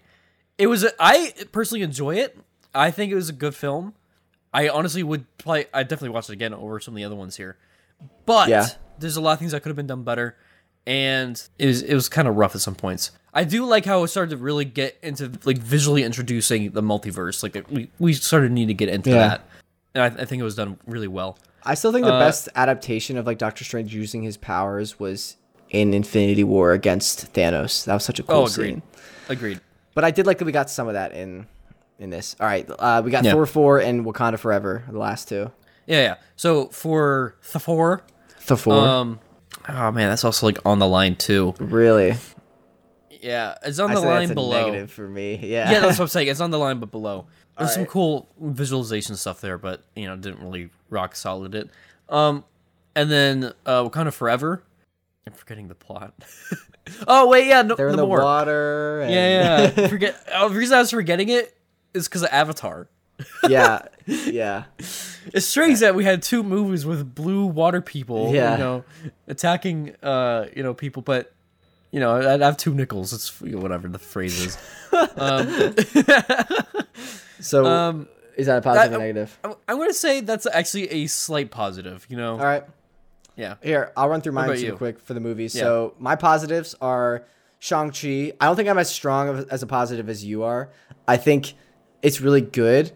[0.58, 0.84] It was.
[0.84, 2.38] A, I personally enjoy it.
[2.76, 3.96] I think it was a good film.
[4.54, 5.66] I honestly would play.
[5.74, 7.58] I definitely watch it again over some of the other ones here,
[8.26, 8.68] but Yeah.
[9.00, 10.36] there's a lot of things that could have been done better,
[10.86, 11.82] and it was.
[11.82, 13.12] It was kind of rough at some points.
[13.34, 17.44] I do like how it started to really get into like visually introducing the multiverse.
[17.44, 19.28] Like we we started to need to get into Yeah.
[19.28, 19.42] that,
[19.96, 21.38] and I, I think it was done really well.
[21.64, 25.38] I still think the Uh, best adaptation of like Doctor Strange using his powers was
[25.70, 27.86] in Infinity War against Thanos.
[27.86, 28.66] That was such a cool Oh, scene.
[28.66, 28.82] agreed.
[29.30, 29.62] Agreed.
[29.94, 31.46] But I did like that we got some of that in
[32.02, 32.36] in this.
[32.40, 33.32] All right, uh, we got Yeah.
[33.32, 35.52] Thor four and Wakanda Forever, the last two.
[35.86, 36.16] Yeah, yeah.
[36.36, 38.02] So for Thor,
[38.48, 39.20] The four, um,
[39.70, 41.54] oh man, that's also like on the line too.
[41.60, 42.16] really?
[43.10, 44.66] Yeah, it's on I the line below.
[44.68, 45.36] negative for me.
[45.42, 46.28] Yeah, Yeah, that's what I'm saying.
[46.28, 47.28] It's on the line, but below.
[47.58, 51.70] There's some cool visualization stuff there, but you know, didn't really rock solid it.
[52.10, 52.44] Um,
[52.96, 54.64] and then uh, Wakanda Forever.
[55.28, 56.16] I'm forgetting the plot.
[57.08, 58.22] oh wait, yeah, no, they're in the more.
[58.24, 59.02] water.
[59.02, 59.88] And Yeah, yeah.
[59.88, 60.16] Forget.
[60.34, 61.56] Oh, the reason I was forgetting it
[61.94, 62.88] is because of Avatar.
[63.48, 64.64] yeah, yeah.
[65.34, 68.54] It's strange that we had two movies with blue water people, Yeah.
[68.54, 68.84] you know,
[69.28, 71.32] attacking, uh, you know, people, but
[71.92, 73.14] you know, I, I have two nickels.
[73.14, 74.58] It's whatever the phrase is.
[75.18, 75.76] um,
[77.40, 79.38] So um, is that a positive that- or negative?
[79.44, 82.06] I'm, I'm gonna say that's actually a slight positive.
[82.10, 82.64] You know, All right.
[83.36, 84.76] yeah, Here, I'll run through mine you?
[84.76, 85.56] quick for the movies.
[85.56, 85.64] Yeah.
[85.64, 87.24] So my positives are
[87.60, 88.34] Shang-Chi.
[88.40, 90.70] I don't think I'm as strong of, as a positive as you are.
[91.08, 91.54] I think
[92.02, 92.92] it's really good.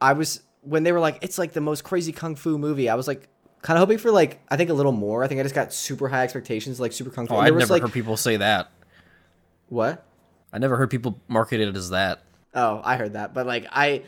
[0.00, 2.88] I was when they were like, it's like the most crazy kung fu movie.
[2.88, 3.28] I was like,
[3.62, 5.24] kind of hoping for like, I think a little more.
[5.24, 7.34] I think I just got super high expectations, like super kung fu.
[7.34, 8.70] oh, I've was never like heard people say that.
[9.68, 10.04] what?
[10.52, 12.22] I never heard people market it as that.
[12.54, 14.02] Oh, I heard that, but like I,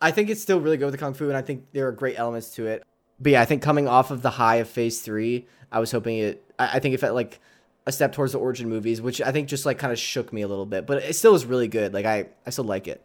[0.00, 1.92] I think it's still really good with the kung fu, and I think there are
[1.92, 2.82] great elements to it.
[3.20, 6.18] But yeah, I think coming off of the high of Phase Three, I was hoping
[6.18, 6.52] it.
[6.58, 7.38] I, I think it felt like
[7.86, 10.42] a step towards the origin movies, which I think just like kind of shook me
[10.42, 10.86] a little bit.
[10.86, 11.94] But it still was really good.
[11.94, 13.04] Like I, I still like it.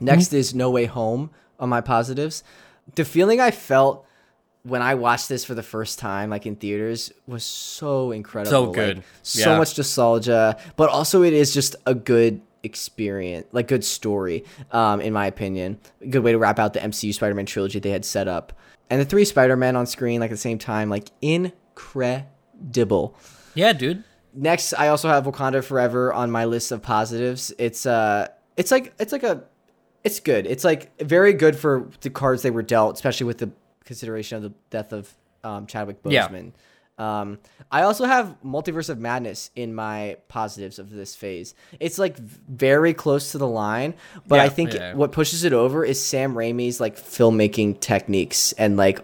[0.00, 2.42] Next is No Way Home on my positives.
[2.94, 4.06] The feeling I felt
[4.62, 8.50] when I watched this for the first time, like in theaters, was so incredible.
[8.50, 9.02] So Like, good.
[9.22, 9.58] so Yeah.
[9.58, 15.12] much nostalgia, but also it is just a good experience, like good story, um, in
[15.14, 15.78] my opinion.
[16.02, 18.52] A good way to wrap out the MCU Spider-Man trilogy they had set up,
[18.90, 23.16] and the three Spider-Man on screen like at the same time, like incredible.
[23.54, 24.04] Yeah, dude.
[24.34, 27.52] Next, I also have Wakanda Forever on my list of positives.
[27.58, 29.42] It's uh, it's like it's like a,
[30.04, 30.46] it's good.
[30.46, 33.50] It's like very good for the cards they were dealt, especially with the
[33.84, 35.12] consideration of the death of
[35.44, 36.28] um, Chadwick Yeah.
[36.28, 36.52] Boseman.
[36.98, 37.38] Um,
[37.70, 41.54] I also have Multiverse of Madness in my positives of this phase.
[41.80, 43.94] It's like very close to the line,
[44.28, 44.92] but Yeah, I think yeah.
[44.94, 49.00] what pushes it over is Sam Raimi's like filmmaking techniques and like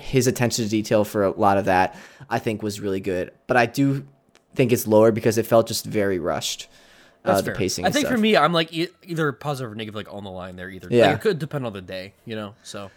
[0.00, 1.96] his attention to detail for a lot of that.
[2.28, 4.04] I think was really good, but I do
[4.56, 6.68] think it's lower because it felt just very rushed.
[7.28, 7.84] Uh, the pacing.
[7.86, 8.12] I think stuff.
[8.14, 10.68] for me, I'm like e- either positive or negative, like on the line there.
[10.70, 10.88] Either.
[10.90, 11.08] Yeah.
[11.08, 12.54] Like, it could depend on the day, you know.
[12.62, 12.90] So,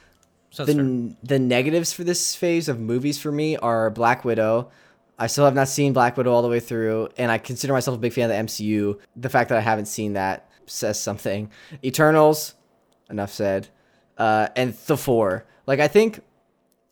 [0.50, 4.24] so that's the, n- the negatives for this phase of movies for me are Black
[4.26, 4.72] Widow.
[5.20, 7.96] I still have not seen Black Widow all the way through, and I consider myself
[7.96, 9.00] a big fan of the MCU.
[9.16, 11.52] The fact that I haven't seen that says something.
[11.84, 12.56] Eternals,
[13.10, 13.68] enough said.
[14.18, 15.46] Uh, and Thor Four.
[15.68, 16.22] Like, I think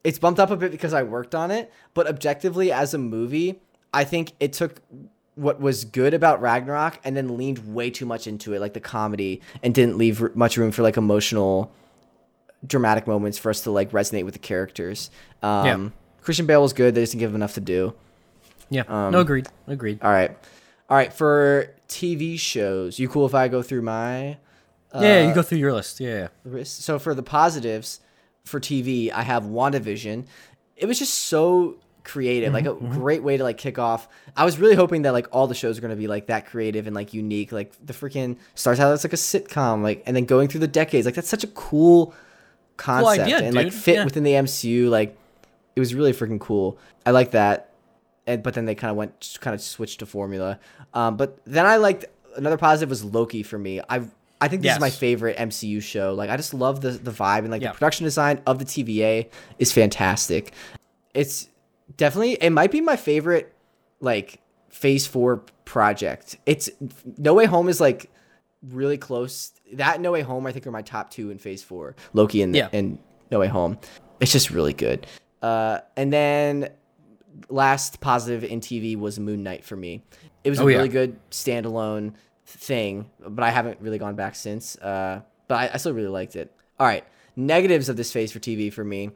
[0.03, 3.59] it's bumped up a bit because I worked on it, but objectively, as a movie,
[3.93, 4.79] I think it took
[5.39, 8.79] what was good about Ragnarok and then leaned way too much into it, like the
[8.79, 11.71] comedy, and didn't leave r- much room for like emotional
[12.65, 15.09] dramatic moments for us to like resonate with the characters.
[15.41, 15.89] Um, Yeah.
[16.21, 16.93] Christian Bale was good.
[16.93, 17.93] They just didn't give him enough to do.
[18.69, 18.83] Yeah.
[18.87, 19.47] Um, no, agreed.
[19.67, 19.99] Agreed.
[20.01, 20.31] All right,
[20.89, 21.11] all right.
[21.13, 24.37] For TV shows, you cool if I go through my
[24.93, 25.99] yeah, yeah, uh, you go through your list.
[25.99, 26.27] Yeah?
[26.63, 27.99] So for the positives
[28.43, 30.25] for TV, I have WandaVision.
[30.75, 31.77] It was just so
[32.09, 34.07] creative, like a great way to like kick off.
[34.35, 36.87] I was really hoping that like all the shows are gonna be like that creative
[36.87, 37.51] and like unique.
[37.51, 40.67] Like the freaking starts out as like a sitcom, like and then going through the
[40.67, 41.05] decades.
[41.05, 42.13] Like that's such a cool
[42.77, 44.05] concept idea, and like fit Yeah.
[44.05, 44.89] within the MCU.
[44.89, 45.17] Like
[45.75, 46.77] it was really freaking cool.
[47.05, 47.69] I like that.
[48.27, 50.59] And but then they kind of went kind of switched to formula.
[50.93, 52.05] Um, but then I liked
[52.35, 53.81] another positive was Loki for me.
[53.89, 54.01] I
[54.41, 56.13] I think this is my favorite MCU show.
[56.13, 57.69] Like I just love the the vibe and like Yeah.
[57.69, 60.53] the production design of the TVA is fantastic.
[61.13, 61.49] It's
[61.97, 63.53] definitely it might be my favorite
[63.99, 66.37] like phase 4 project.
[66.45, 66.69] It's
[67.17, 68.09] No Way Home is like
[68.61, 69.51] really close.
[69.73, 71.95] That No Way Home I think are my top 2 in phase 4.
[72.13, 72.69] Loki and Yeah.
[72.73, 72.97] and
[73.31, 73.77] No Way Home.
[74.19, 75.07] It's just really good.
[75.41, 76.69] Uh and then
[77.49, 80.03] last positive in TV was Moon Knight for me.
[80.43, 80.77] It was a Oh, yeah.
[80.77, 82.13] really good standalone
[82.45, 84.75] thing, but I haven't really gone back since.
[84.77, 86.51] Uh, but I, I still really liked it.
[86.79, 87.03] All right,
[87.35, 89.11] negatives of this phase for TV for me.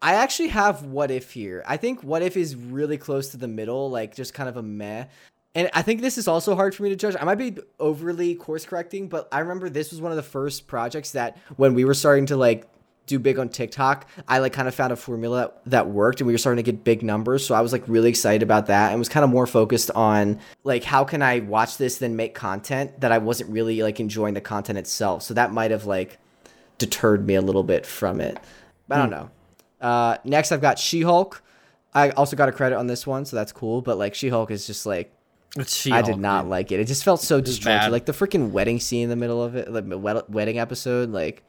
[0.00, 1.64] I actually have What If here.
[1.66, 4.62] I think What If is really close to the middle, like just kind of a
[4.62, 5.06] meh.
[5.54, 7.16] And I think this is also hard for me to judge.
[7.20, 10.68] I might be overly course correcting, but I remember this was one of the first
[10.68, 12.68] projects that when we were starting to like
[13.06, 16.34] do big on TikTok, I like kind of found a formula that worked and we
[16.34, 17.44] were starting to get big numbers.
[17.44, 20.38] So I was like really excited about that and was kind of more focused on
[20.62, 24.34] like how can I watch this then make content that I wasn't really like enjoying
[24.34, 25.24] the content itself.
[25.24, 26.18] So that might have like
[26.76, 28.38] deterred me a little bit from it.
[28.90, 29.12] I don't hmm.
[29.12, 29.30] know.
[29.80, 31.42] Uh, next I've got She-Hulk.
[31.94, 33.80] I also got a credit on this one, so that's cool.
[33.82, 35.12] But like She-Hulk is just like
[35.56, 36.50] It's I did not dude.
[36.50, 36.80] like it.
[36.80, 37.90] It just felt so disjointed.
[37.92, 41.42] Like the freaking wedding scene in the middle of it, like wed- wedding episode, like,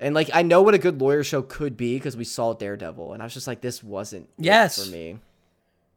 [0.00, 3.12] and like I know what a good lawyer show could be because we saw Daredevil,
[3.14, 4.84] and I was just like, this wasn't Yes.
[4.84, 5.18] for me.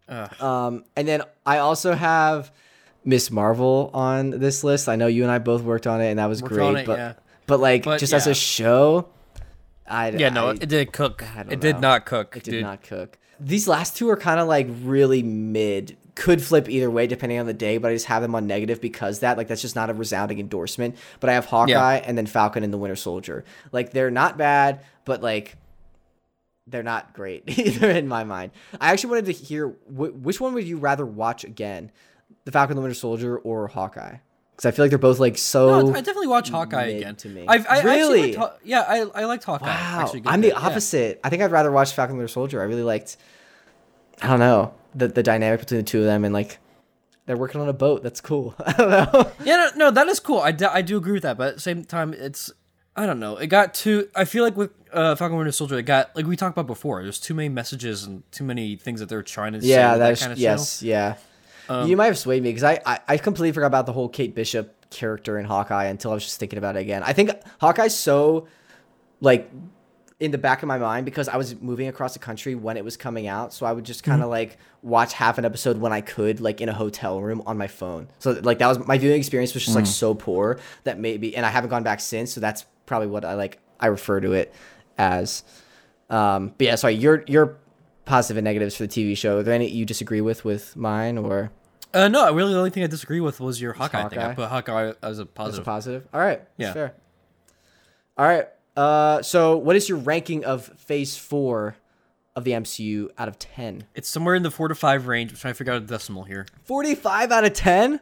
[0.09, 0.41] Ugh.
[0.41, 2.51] Um, and then I also have
[3.05, 3.31] Ms.
[3.31, 4.87] Marvel on this list.
[4.89, 6.75] I know you and I both worked on it, and that was Worked great.
[6.77, 7.13] it, but yeah.
[7.47, 9.07] but like But, just as a show,
[9.91, 11.23] I Yeah, no, I, it did cook.
[11.35, 12.37] I don't It did not cook.
[12.37, 12.63] it did dude.
[12.63, 13.17] not cook.
[13.39, 15.97] These last two are kind of like really mid.
[16.13, 18.81] Could flip either way depending on the day, but I just have them on negative
[18.81, 20.95] because that like that's just not a resounding endorsement.
[21.19, 23.43] But I have Hawkeye and then Falcon and the Winter Soldier.
[23.71, 25.55] Like they're not bad, but like
[26.67, 28.51] they're not great either in my mind.
[28.79, 31.91] I actually wanted to hear wh- which one would you rather watch again,
[32.45, 34.17] the Falcon and the Winter Soldier or Hawkeye?
[34.51, 35.81] Because I feel like they're both like so.
[35.81, 37.15] No, I definitely watch Hawkeye again.
[37.17, 37.45] to me.
[37.47, 38.21] I've, I Really?
[38.35, 39.65] Liked Haw- yeah, I I liked Hawkeye.
[39.65, 40.67] Wow, Actually, I'm the bit, yeah.
[40.67, 41.19] opposite.
[41.23, 42.61] I think I'd rather watch Falcon Winter Soldier.
[42.61, 43.17] I really liked.
[44.21, 46.59] I don't know the the dynamic between the two of them and like
[47.25, 48.03] they're working on a boat.
[48.03, 48.53] That's cool.
[48.65, 49.31] I don't know.
[49.43, 50.39] Yeah, no, no, that is cool.
[50.39, 52.51] I, d- I do agree with that, but at the same time, it's
[52.95, 53.37] I don't know.
[53.37, 54.09] It got too.
[54.15, 57.01] I feel like with uh, Falcon Winter Soldier, it got like we talked about before.
[57.01, 59.67] There's too many messages and too many things that they're trying to say.
[59.69, 61.15] yeah, with that's that kind of yes, yeah.
[61.69, 64.09] Um, you might have swayed me because I, I I completely forgot about the whole
[64.09, 67.01] Kate Bishop character in Hawkeye until I was just thinking about it again.
[67.03, 68.47] I think Hawkeye's so
[69.21, 69.49] like
[70.19, 72.83] in the back of my mind because I was moving across the country when it
[72.83, 74.11] was coming out, so I would just Mm-hmm.
[74.11, 77.41] kind of like watch half an episode when I could, like in a hotel room
[77.47, 78.07] on my phone.
[78.19, 79.79] So like that was my viewing experience was just Mm.
[79.81, 83.25] like so poor that maybe, and I haven't gone back since, so that's probably what
[83.25, 83.59] I like.
[83.79, 84.53] I refer to it
[84.97, 85.43] as.
[86.09, 87.57] Um, but yeah, sorry, your your
[88.05, 89.37] positive and negatives for the TV show.
[89.39, 91.51] Are there any you disagree with with mine or
[91.93, 94.19] Uh, no, really, the only thing I disagree with was your Hawkeye, thing.
[94.19, 94.35] I Hawkeye?
[94.35, 95.65] put Hawkeye as a as a positive.
[95.65, 96.07] positive?
[96.13, 96.73] All right, Yeah.
[96.73, 96.93] fair.
[98.17, 98.47] All right.
[98.77, 101.75] Uh, so what is your ranking of Phase Four
[102.35, 103.83] of the MCU out of ten?
[103.93, 105.31] it's somewhere in the four to five range.
[105.31, 106.45] Which I'm trying to figure out a decimal here.
[106.63, 107.99] Forty-five out of ten.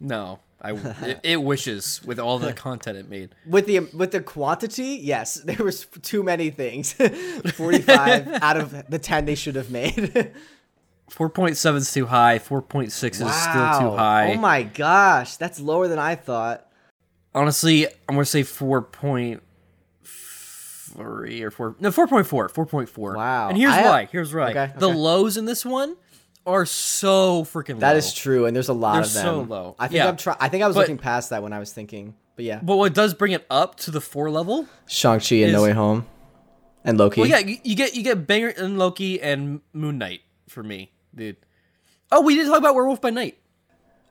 [0.00, 0.72] No, I
[1.06, 3.34] it, it wishes with all the content it made.
[3.46, 6.92] With the with the quantity, yes, there was too many things.
[7.54, 10.32] Forty-five out of the ten they should have made.
[11.08, 12.38] Four point seven is too high.
[12.38, 14.32] Four point six is still too high.
[14.32, 16.66] Oh my gosh, that's lower than I thought.
[17.34, 19.42] Honestly, I'm gonna say four point
[20.02, 21.76] three or four.
[21.78, 22.48] No, four point four.
[22.48, 23.14] Four point four.
[23.14, 23.50] Wow.
[23.50, 24.08] And here's I why.
[24.10, 24.50] Here's why.
[24.50, 25.96] Okay, The lows in this one
[26.46, 27.80] are so freaking low.
[27.80, 29.24] That is true, and there's a lot They're of them.
[29.24, 29.76] so low.
[29.78, 30.08] I think Yeah.
[30.08, 30.36] I'm trying.
[30.40, 32.14] I think I was But- looking past that when I was thinking.
[32.36, 34.66] But yeah, But what does bring it up to the four level?
[34.86, 36.06] Shang Chi and No Way Home,
[36.84, 37.22] and Loki.
[37.22, 40.92] Well, yeah, you, you get you get Banger and Loki and Moon Knight for me,
[41.14, 41.36] dude.
[42.12, 43.38] Oh, we didn't talk about Werewolf by Night.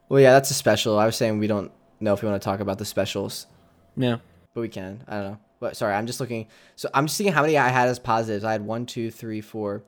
[0.09, 0.97] Well, yeah, that's a special.
[0.99, 3.47] I was saying we don't know if we want to talk about the specials,
[3.95, 4.17] Yeah.
[4.53, 5.03] but we can.
[5.07, 5.38] I don't know.
[5.59, 6.47] But sorry, I'm just looking.
[6.75, 8.43] So I'm just seeing how many I had as positives.
[8.43, 9.83] I had one, two, three, four,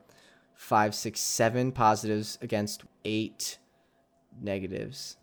[0.58, 3.56] five, six, seven positives against eight
[4.40, 5.16] negatives.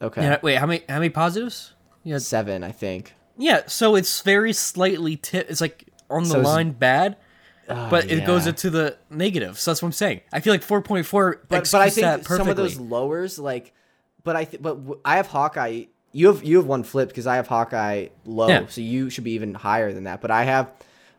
[0.00, 0.38] Okay, Yeah.
[0.42, 1.74] Wait, how many how many positives?
[2.04, 2.18] Yeah.
[2.18, 3.14] seven, I think.
[3.36, 3.62] Yeah.
[3.66, 5.50] So it's very slightly tip.
[5.50, 7.16] It's like on the So line bad,
[7.68, 9.58] ah, but it goes into the negative.
[9.58, 10.22] So that's what I'm saying.
[10.32, 13.74] I feel like 4.4 but but I think that some of those lowers like,
[14.24, 15.84] but I th- but w- I have Hawkeye.
[16.12, 18.66] You have you have one flip because I have Hawkeye low, Yeah.
[18.68, 20.20] so you should be even higher than that.
[20.22, 20.70] But I have,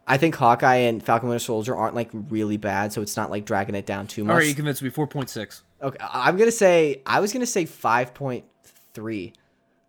[0.08, 3.46] I think Hawkeye and Falcon Winter Soldier aren't like really bad, so it's not like
[3.46, 4.32] dragging it down too much.
[4.32, 4.90] All right, you convinced me.
[4.90, 5.62] 4.6.
[5.82, 8.46] Okay, I- I'm gonna say I was gonna say five point
[8.94, 9.34] three.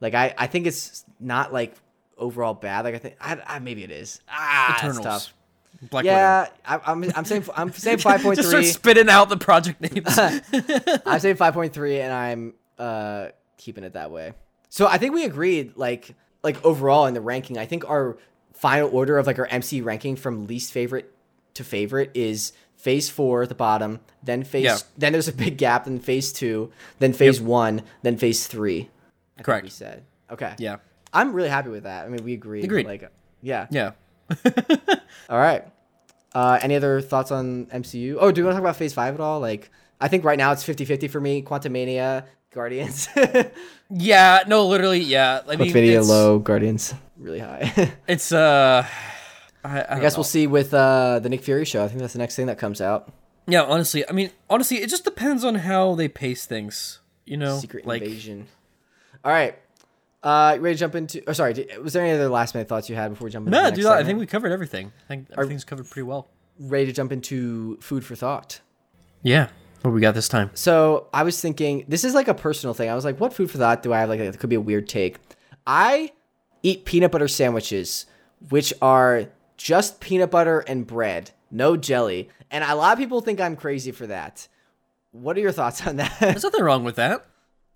[0.00, 1.74] Like I, I think it's not like
[2.16, 2.84] overall bad.
[2.84, 4.20] Like I think I, I maybe it is.
[4.28, 5.04] Ah, it's Eternals.
[5.04, 5.34] tough.
[5.90, 9.36] Black Yeah, I, I'm I'm saying I'm saying five point Just start spitting out the
[9.36, 10.18] project names.
[11.06, 14.32] I'm saying five point three, and I'm uh keeping it that way.
[14.68, 15.76] So I think we agreed.
[15.76, 18.16] Like like overall in the ranking, I think our
[18.62, 21.12] final order of like our MC ranking from least favorite
[21.54, 24.78] to favorite is phase four at the bottom, then phase Yeah.
[24.96, 28.88] then there's a big gap, then phase two, then phase one, then phase three.
[29.36, 29.64] I Correct.
[29.64, 30.54] We said okay.
[30.58, 30.76] yeah.
[31.12, 32.06] I'm really happy with that.
[32.06, 32.64] I mean, we agreed.
[32.64, 32.86] Agreed.
[32.86, 33.10] Like,
[33.42, 33.66] yeah.
[33.70, 33.90] Yeah.
[35.28, 35.66] All right.
[36.34, 38.16] Uh, any other thoughts on MCU?
[38.18, 39.38] Oh, do you want to talk about Phase Five at all?
[39.38, 41.42] Like, I think right now it's 50-50 for me.
[41.42, 43.08] Quantumania, Guardians.
[43.94, 45.42] Yeah, no, literally, yeah.
[45.46, 47.92] I mean, Quantumania low, Guardians really high.
[48.08, 48.86] It's uh,
[49.64, 51.84] I, I, I guess we'll see with uh, the Nick Fury show.
[51.84, 53.12] I think that's the next thing that comes out.
[53.46, 57.00] Yeah, honestly, I mean, honestly, it just depends on how they pace things.
[57.24, 58.46] You know, Secret like Invasion.
[59.24, 59.56] All right.
[60.22, 61.22] Uh, ready to jump into?
[61.28, 61.66] Oh, sorry.
[61.82, 63.56] Was there any other last minute thoughts you had before we jump into?
[63.56, 63.86] the no, dude.
[63.86, 64.92] I think we covered everything.
[65.04, 66.28] I think everything's covered pretty well.
[66.58, 68.60] ready to jump into food for thought.
[69.22, 69.48] Yeah,
[69.82, 70.50] what we got this time?
[70.54, 72.88] So I was thinking, this is like a personal thing.
[72.88, 74.08] I was like, what food for thought do I have?
[74.08, 75.18] Like, it could be a weird take.
[75.66, 76.10] I
[76.62, 78.06] eat peanut butter sandwiches,
[78.50, 82.28] which are just peanut butter and bread, no jelly.
[82.50, 84.48] And a lot of people think I'm crazy for that.
[85.12, 86.16] What are your thoughts on that?
[86.20, 87.26] There's nothing wrong with that.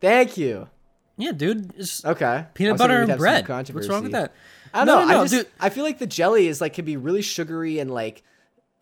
[0.00, 0.68] Thank you.
[1.16, 1.72] Yeah, dude.
[2.04, 2.46] Okay.
[2.54, 3.48] Peanut butter and bread.
[3.48, 4.34] What's wrong with that?
[4.74, 5.06] I don't No, know.
[5.06, 5.46] no, no, I just.
[5.58, 8.22] I feel like the jelly is like can be really sugary and like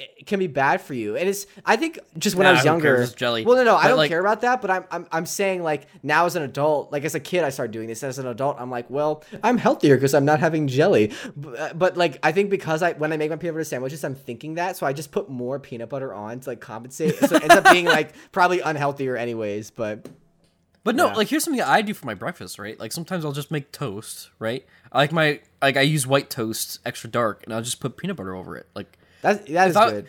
[0.00, 1.16] it can be bad for you.
[1.16, 3.14] And it's I think just when I was younger, cares?
[3.14, 3.44] Jelly.
[3.44, 4.60] Well, no, no, I don't like- care about that.
[4.60, 7.50] But I'm, I'm I'm saying like now as an adult, like as a kid, I
[7.50, 8.02] started doing this.
[8.02, 11.12] As an adult, I'm like, well, I'm healthier because I'm not having jelly.
[11.36, 14.16] But, but like I think because I when I make my peanut butter sandwiches, I'm
[14.16, 17.16] thinking that, so I just put more peanut butter on to like compensate.
[17.16, 19.70] So it ends up being like probably unhealthier anyways.
[19.70, 20.08] But
[20.82, 21.14] But no, Yeah.
[21.14, 22.78] like here's something I do for my breakfast, right?
[22.80, 24.66] Like sometimes I'll just make toast, right?
[24.90, 28.16] I like my like I use white toast extra dark, and I'll just put peanut
[28.16, 28.66] butter over it.
[28.74, 30.06] Like that that is I- good.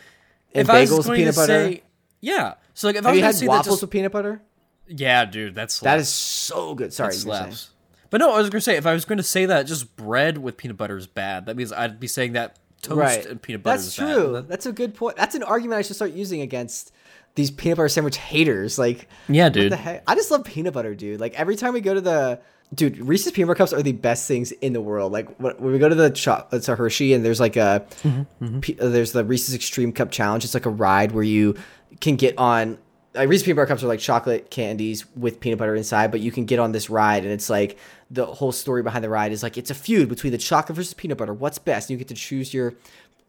[0.54, 1.52] And if I was bagels with going peanut to butter.
[1.70, 1.82] say,
[2.20, 2.54] yeah.
[2.74, 4.40] So like if I Have was you had waffles just, with peanut butter?
[4.88, 6.92] yeah, dude, that's That is so good.
[6.94, 7.44] Sorry, that you were saying.
[7.52, 7.70] slaps.
[8.08, 10.38] But no, I was gonna say if I was going to say that just bread
[10.38, 13.26] with peanut butter is bad, that means I'd be saying that toast right.
[13.26, 14.06] and peanut butter That's is true.
[14.06, 14.14] bad.
[14.14, 14.42] That's true.
[14.48, 15.16] That's a good point.
[15.16, 16.92] That's an argument I should start using against
[17.34, 18.78] these peanut butter sandwich haters.
[18.78, 19.72] Like, Yeah, what dude.
[19.72, 20.04] the heck?
[20.06, 21.20] I just love peanut butter, dude.
[21.20, 22.40] Like every time we go to the
[22.74, 25.12] dude, Reese's peanut butter cups are the best things in the world.
[25.12, 28.60] Like when we go to the shop, it's a Hershey, and there's like a Mm-hmm,
[28.60, 30.44] pe- uh, there's the Reese's Extreme Cup Challenge.
[30.44, 31.56] It's like a ride where you
[32.00, 32.78] can get on.
[33.14, 36.30] Like Reese's peanut butter cups are like chocolate candies with peanut butter inside, but you
[36.30, 37.78] can get on this ride, and it's like
[38.10, 40.92] the whole story behind the ride is like it's a feud between the chocolate versus
[40.94, 41.32] peanut butter.
[41.32, 41.88] What's best?
[41.88, 42.74] And you get to choose your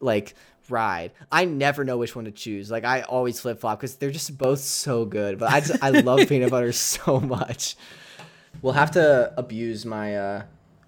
[0.00, 0.34] like
[0.68, 1.12] ride.
[1.32, 2.70] I never know which one to choose.
[2.70, 5.38] Like I always flip flop because they're just both so good.
[5.38, 7.74] But I just I love peanut butter so much.
[8.62, 10.42] We'll have to abuse my uh,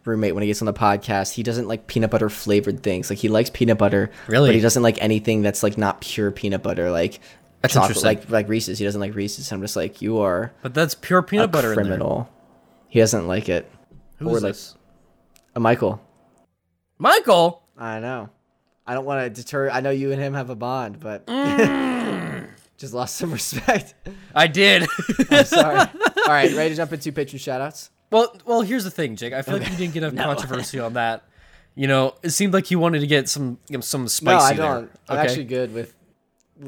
[0.04, 1.32] roommate when he gets on the podcast.
[1.34, 3.10] He doesn't like peanut butter flavored things.
[3.10, 4.48] Like he likes peanut butter, Really?
[4.48, 6.90] but he doesn't like anything that's like not pure peanut butter.
[6.90, 7.20] Like
[7.62, 8.18] That's chocolate, interesting.
[8.18, 8.78] like like Reese's.
[8.78, 9.50] He doesn't like Reese's.
[9.52, 12.28] I'm just like you are But that's pure peanut a butter criminal.
[12.88, 13.70] He doesn't like it.
[14.18, 14.74] Who Or is like- this?
[15.54, 16.00] Uh, Michael.
[16.98, 17.62] Michael.
[17.78, 18.30] I know.
[18.86, 19.70] I don't want to deter.
[19.70, 21.26] I know you and him have a bond, but
[22.76, 23.94] just lost some respect.
[24.34, 24.86] I did.
[25.30, 25.88] I'm sorry.
[26.26, 27.90] All right, ready to jump into patron shoutouts?
[28.10, 29.32] well, well, here's the thing, Jake.
[29.32, 31.24] I feel like you didn't get enough controversy on that.
[31.74, 34.52] You know, it seemed like you wanted to get some you know, some No, I
[34.54, 34.90] don't.
[35.08, 35.26] I'm Okay?
[35.28, 35.94] actually good with.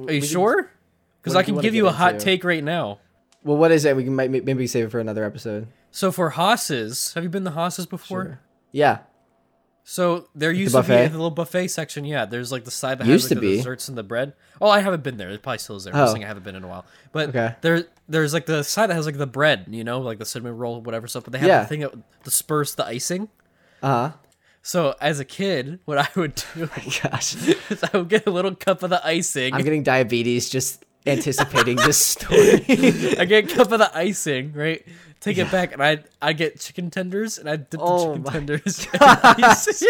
[0.09, 0.71] Are you sure?
[1.21, 2.25] Because I can give you a hot into?
[2.25, 2.99] take right now.
[3.45, 3.97] Well, what is it?
[3.97, 5.67] We can might, maybe save it for another episode.
[5.91, 8.41] So for Hoss's, have you been to Hoss's before?
[8.71, 8.99] Yeah.
[9.85, 12.05] So there used to be the little buffet section.
[12.05, 13.57] Yeah, there's like the side that Used has to the be.
[13.57, 14.33] desserts and the bread.
[14.61, 15.29] Oh, I haven't been there.
[15.31, 15.95] It probably still is there.
[15.95, 16.07] I'm Oh.
[16.13, 16.85] saying I haven't been in a while.
[17.11, 17.57] But Okay.
[17.63, 20.57] there, there's like the side that has like the bread, you know, like the cinnamon
[20.57, 21.25] roll, whatever stuff.
[21.25, 21.61] But they have Yeah.
[21.63, 23.29] the thing that disperse the icing.
[23.83, 24.13] Uh huh.
[24.63, 26.67] So as a kid, what I would do
[27.03, 27.35] Gosh,
[27.71, 29.53] is I would get a little cup of the icing.
[29.53, 32.65] I'm getting diabetes just anticipating this story.
[33.19, 34.85] I get a cup of the icing, right?
[35.21, 38.33] Take it back, and I I get chicken tenders, and I dip Oh the chicken
[38.33, 39.83] tenders.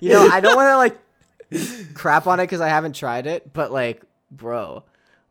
[0.00, 3.52] you know, I don't want to like crap on it because I haven't tried it,
[3.52, 4.84] but like, bro,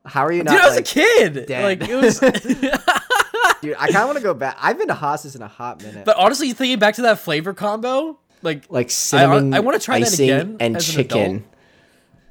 [0.06, 0.52] how are you not?
[0.56, 1.46] Dude, I was like, a kid.
[1.48, 1.64] dead.
[1.64, 2.20] Like it was.
[3.62, 4.58] Dude, I kind of want to go back.
[4.60, 6.04] I've been to Hoss's in a hot minute.
[6.04, 10.14] but honestly, thinking back to that flavor combo, like like cinnamon, I wanna try that
[10.14, 11.46] again and chicken.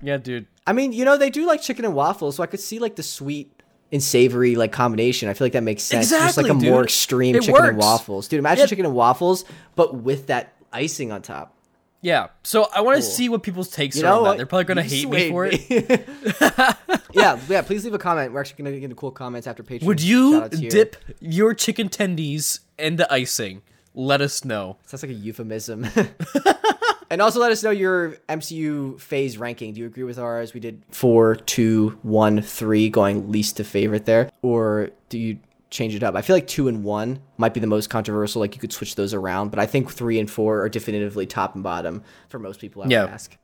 [0.02, 0.46] Yeah, dude.
[0.66, 2.96] I mean, you know, they do like chicken and waffles, so I could see like
[2.96, 3.50] the sweet
[3.92, 5.28] and savory like combination.
[5.28, 6.06] I feel like that makes sense.
[6.06, 8.28] Exactly, Just like a Exactly, more extreme It chicken and waffles.
[8.28, 9.44] Dude, imagine chicken and waffles,
[9.74, 11.56] but with that icing on top.
[12.02, 12.28] Yeah.
[12.44, 13.10] So I want to Cool.
[13.10, 14.36] see what people's takes You are on that.
[14.38, 15.60] They're probably gonna hate me for it.
[15.70, 16.08] it.
[17.12, 17.60] yeah, yeah.
[17.62, 18.32] Please leave a comment.
[18.32, 19.82] We're actually gonna get into cool comments after Patreon.
[19.84, 23.62] Would you dip your chicken tendies into icing?
[23.94, 24.76] Let us know.
[24.86, 25.86] Sounds like a euphemism.
[27.10, 29.72] and also let us know your MCU phase ranking.
[29.74, 30.54] Do you agree with ours?
[30.54, 35.38] We did four, two, one, three, going least to favorite there, or do you
[35.70, 36.14] change it up?
[36.14, 38.40] I feel like two and one might be the most controversial.
[38.40, 41.54] Like you could switch those around, but I think three and four are definitively top
[41.54, 42.82] and bottom for most people.
[42.82, 43.04] I Yeah.
[43.04, 43.36] would ask.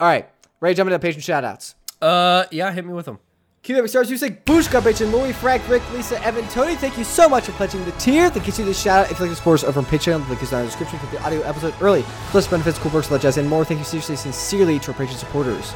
[0.00, 0.28] All right,
[0.60, 1.74] ready to jump into patron shoutouts.
[2.00, 3.18] Uh, yeah, hit me with them.
[3.66, 6.76] Keep up stars music, Booshka, Patreon, Louis, Frank, Rick, Lisa, Evan, Tony.
[6.76, 8.30] Thank you so much for pledging the tier.
[8.30, 10.22] That gets you the shout out if you like the sports over on Patreon.
[10.22, 11.00] The link is down in the description.
[11.02, 12.02] Get the audio episode early.
[12.30, 13.64] Plus benefits, cool perks, jazz, and more.
[13.64, 15.74] Thank you seriously, sincerely to our Patreon supporters.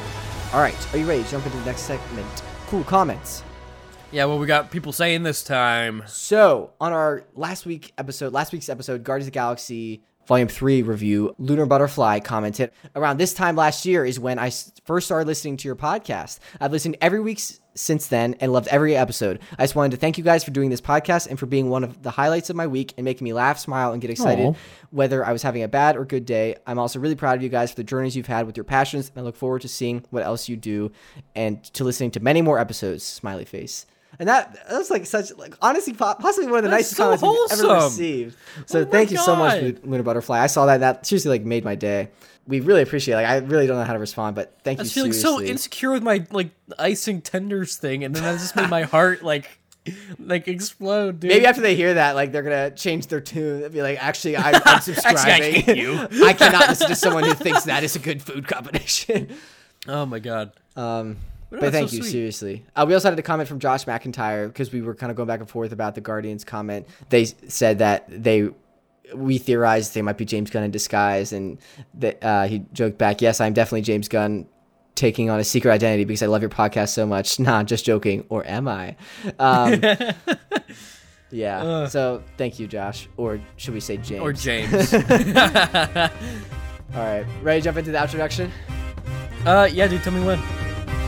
[0.53, 2.43] All right, are you ready to jump into the next segment?
[2.67, 3.43] Cool comments.
[4.13, 6.03] Yeah, well, we got people saying this time.
[6.07, 10.81] So on our last week episode, last week's episode, Guardians of the Galaxy Volume Three
[10.81, 14.51] review, Lunar Butterfly commented around this time last year is when I
[14.85, 16.39] first started listening to your podcast.
[16.61, 19.39] I've listened every week s- since then and loved every episode.
[19.57, 21.83] I just wanted to thank you guys for doing this podcast and for being one
[21.83, 24.45] of the highlights of my week and making me laugh, smile, and get excited.
[24.45, 24.53] Aw.
[24.91, 27.49] Whether I was having a bad or good day, I'm also really proud of you
[27.49, 30.03] guys for the journeys you've had with your passions, and I look forward to seeing
[30.09, 30.91] what else you do
[31.35, 33.03] and to listening to many more episodes.
[33.03, 33.85] Smiley face.
[34.19, 37.23] And that that's like such like honestly possibly one of the That's nicest so comments
[37.53, 38.37] we've ever received.
[38.65, 39.63] So Oh thank you so much, God.
[39.83, 40.37] Lu- Lunar Butterfly.
[40.39, 40.81] I saw that.
[40.81, 42.09] That seriously like made my day.
[42.47, 43.13] We really appreciate.
[43.13, 43.17] it.
[43.17, 44.81] Like I really don't know how to respond, but thank you.
[44.81, 44.85] I you.
[44.85, 48.69] was feeling so insecure with my like icing tenders thing, and then that just made
[48.69, 49.49] my heart like
[50.19, 51.29] like explode, dude.
[51.29, 53.61] Maybe after they hear that, like they're gonna change their tune.
[53.61, 55.53] They'll be like, "Actually, I'm unsubscribing.
[55.61, 59.29] hate you." I cannot listen to someone who thinks that is a good food combination."
[59.87, 60.51] oh my god.
[60.75, 61.17] Um,
[61.49, 62.11] But but thank so you, sweet.
[62.11, 62.65] seriously.
[62.75, 65.27] Uh, we also had a comment from Josh McIntyre because we were kind of going
[65.27, 66.87] back and forth about the Guardians comment.
[67.09, 68.49] They said that they,
[69.15, 71.57] we theorized they might be James Gunn in disguise, and
[71.95, 74.47] that uh, he joked back, "Yes, I'm definitely James Gunn."
[74.93, 77.39] Taking on a secret identity because I love your podcast so much.
[77.39, 78.25] Nah, just joking.
[78.29, 78.97] Or am I?
[79.39, 79.81] Um,
[81.31, 81.63] yeah.
[81.63, 81.87] Uh.
[81.87, 83.07] so thank you, Josh.
[83.17, 84.21] Or should we say James?
[84.21, 84.93] Or James.
[84.93, 84.99] All
[86.93, 87.25] right.
[87.41, 88.51] Ready to jump into the introduction?
[89.45, 90.03] uh, yeah, dude.
[90.03, 90.37] Tell me when.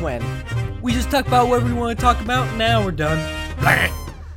[0.01, 0.81] When?
[0.81, 2.55] We just talked about what we want to talk about.
[2.57, 3.19] Now we're done.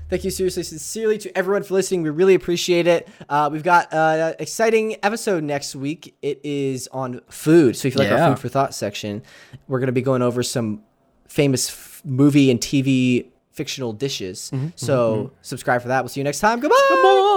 [0.09, 2.03] Thank you seriously, sincerely to everyone for listening.
[2.03, 3.09] We really appreciate it.
[3.29, 6.15] Uh, we've got an exciting episode next week.
[6.23, 7.77] It is on food.
[7.77, 8.29] So if you like Yeah.
[8.29, 9.23] our food for thought section,
[9.67, 10.83] we're going to be going over some
[11.27, 14.51] famous f- movie and TV fictional dishes.
[14.55, 14.69] Mm-hmm.
[14.77, 15.35] so mm-hmm.
[15.43, 16.03] subscribe for that.
[16.05, 16.61] We'll see you next time.
[16.61, 16.77] Goodbye.
[16.77, 17.36] On.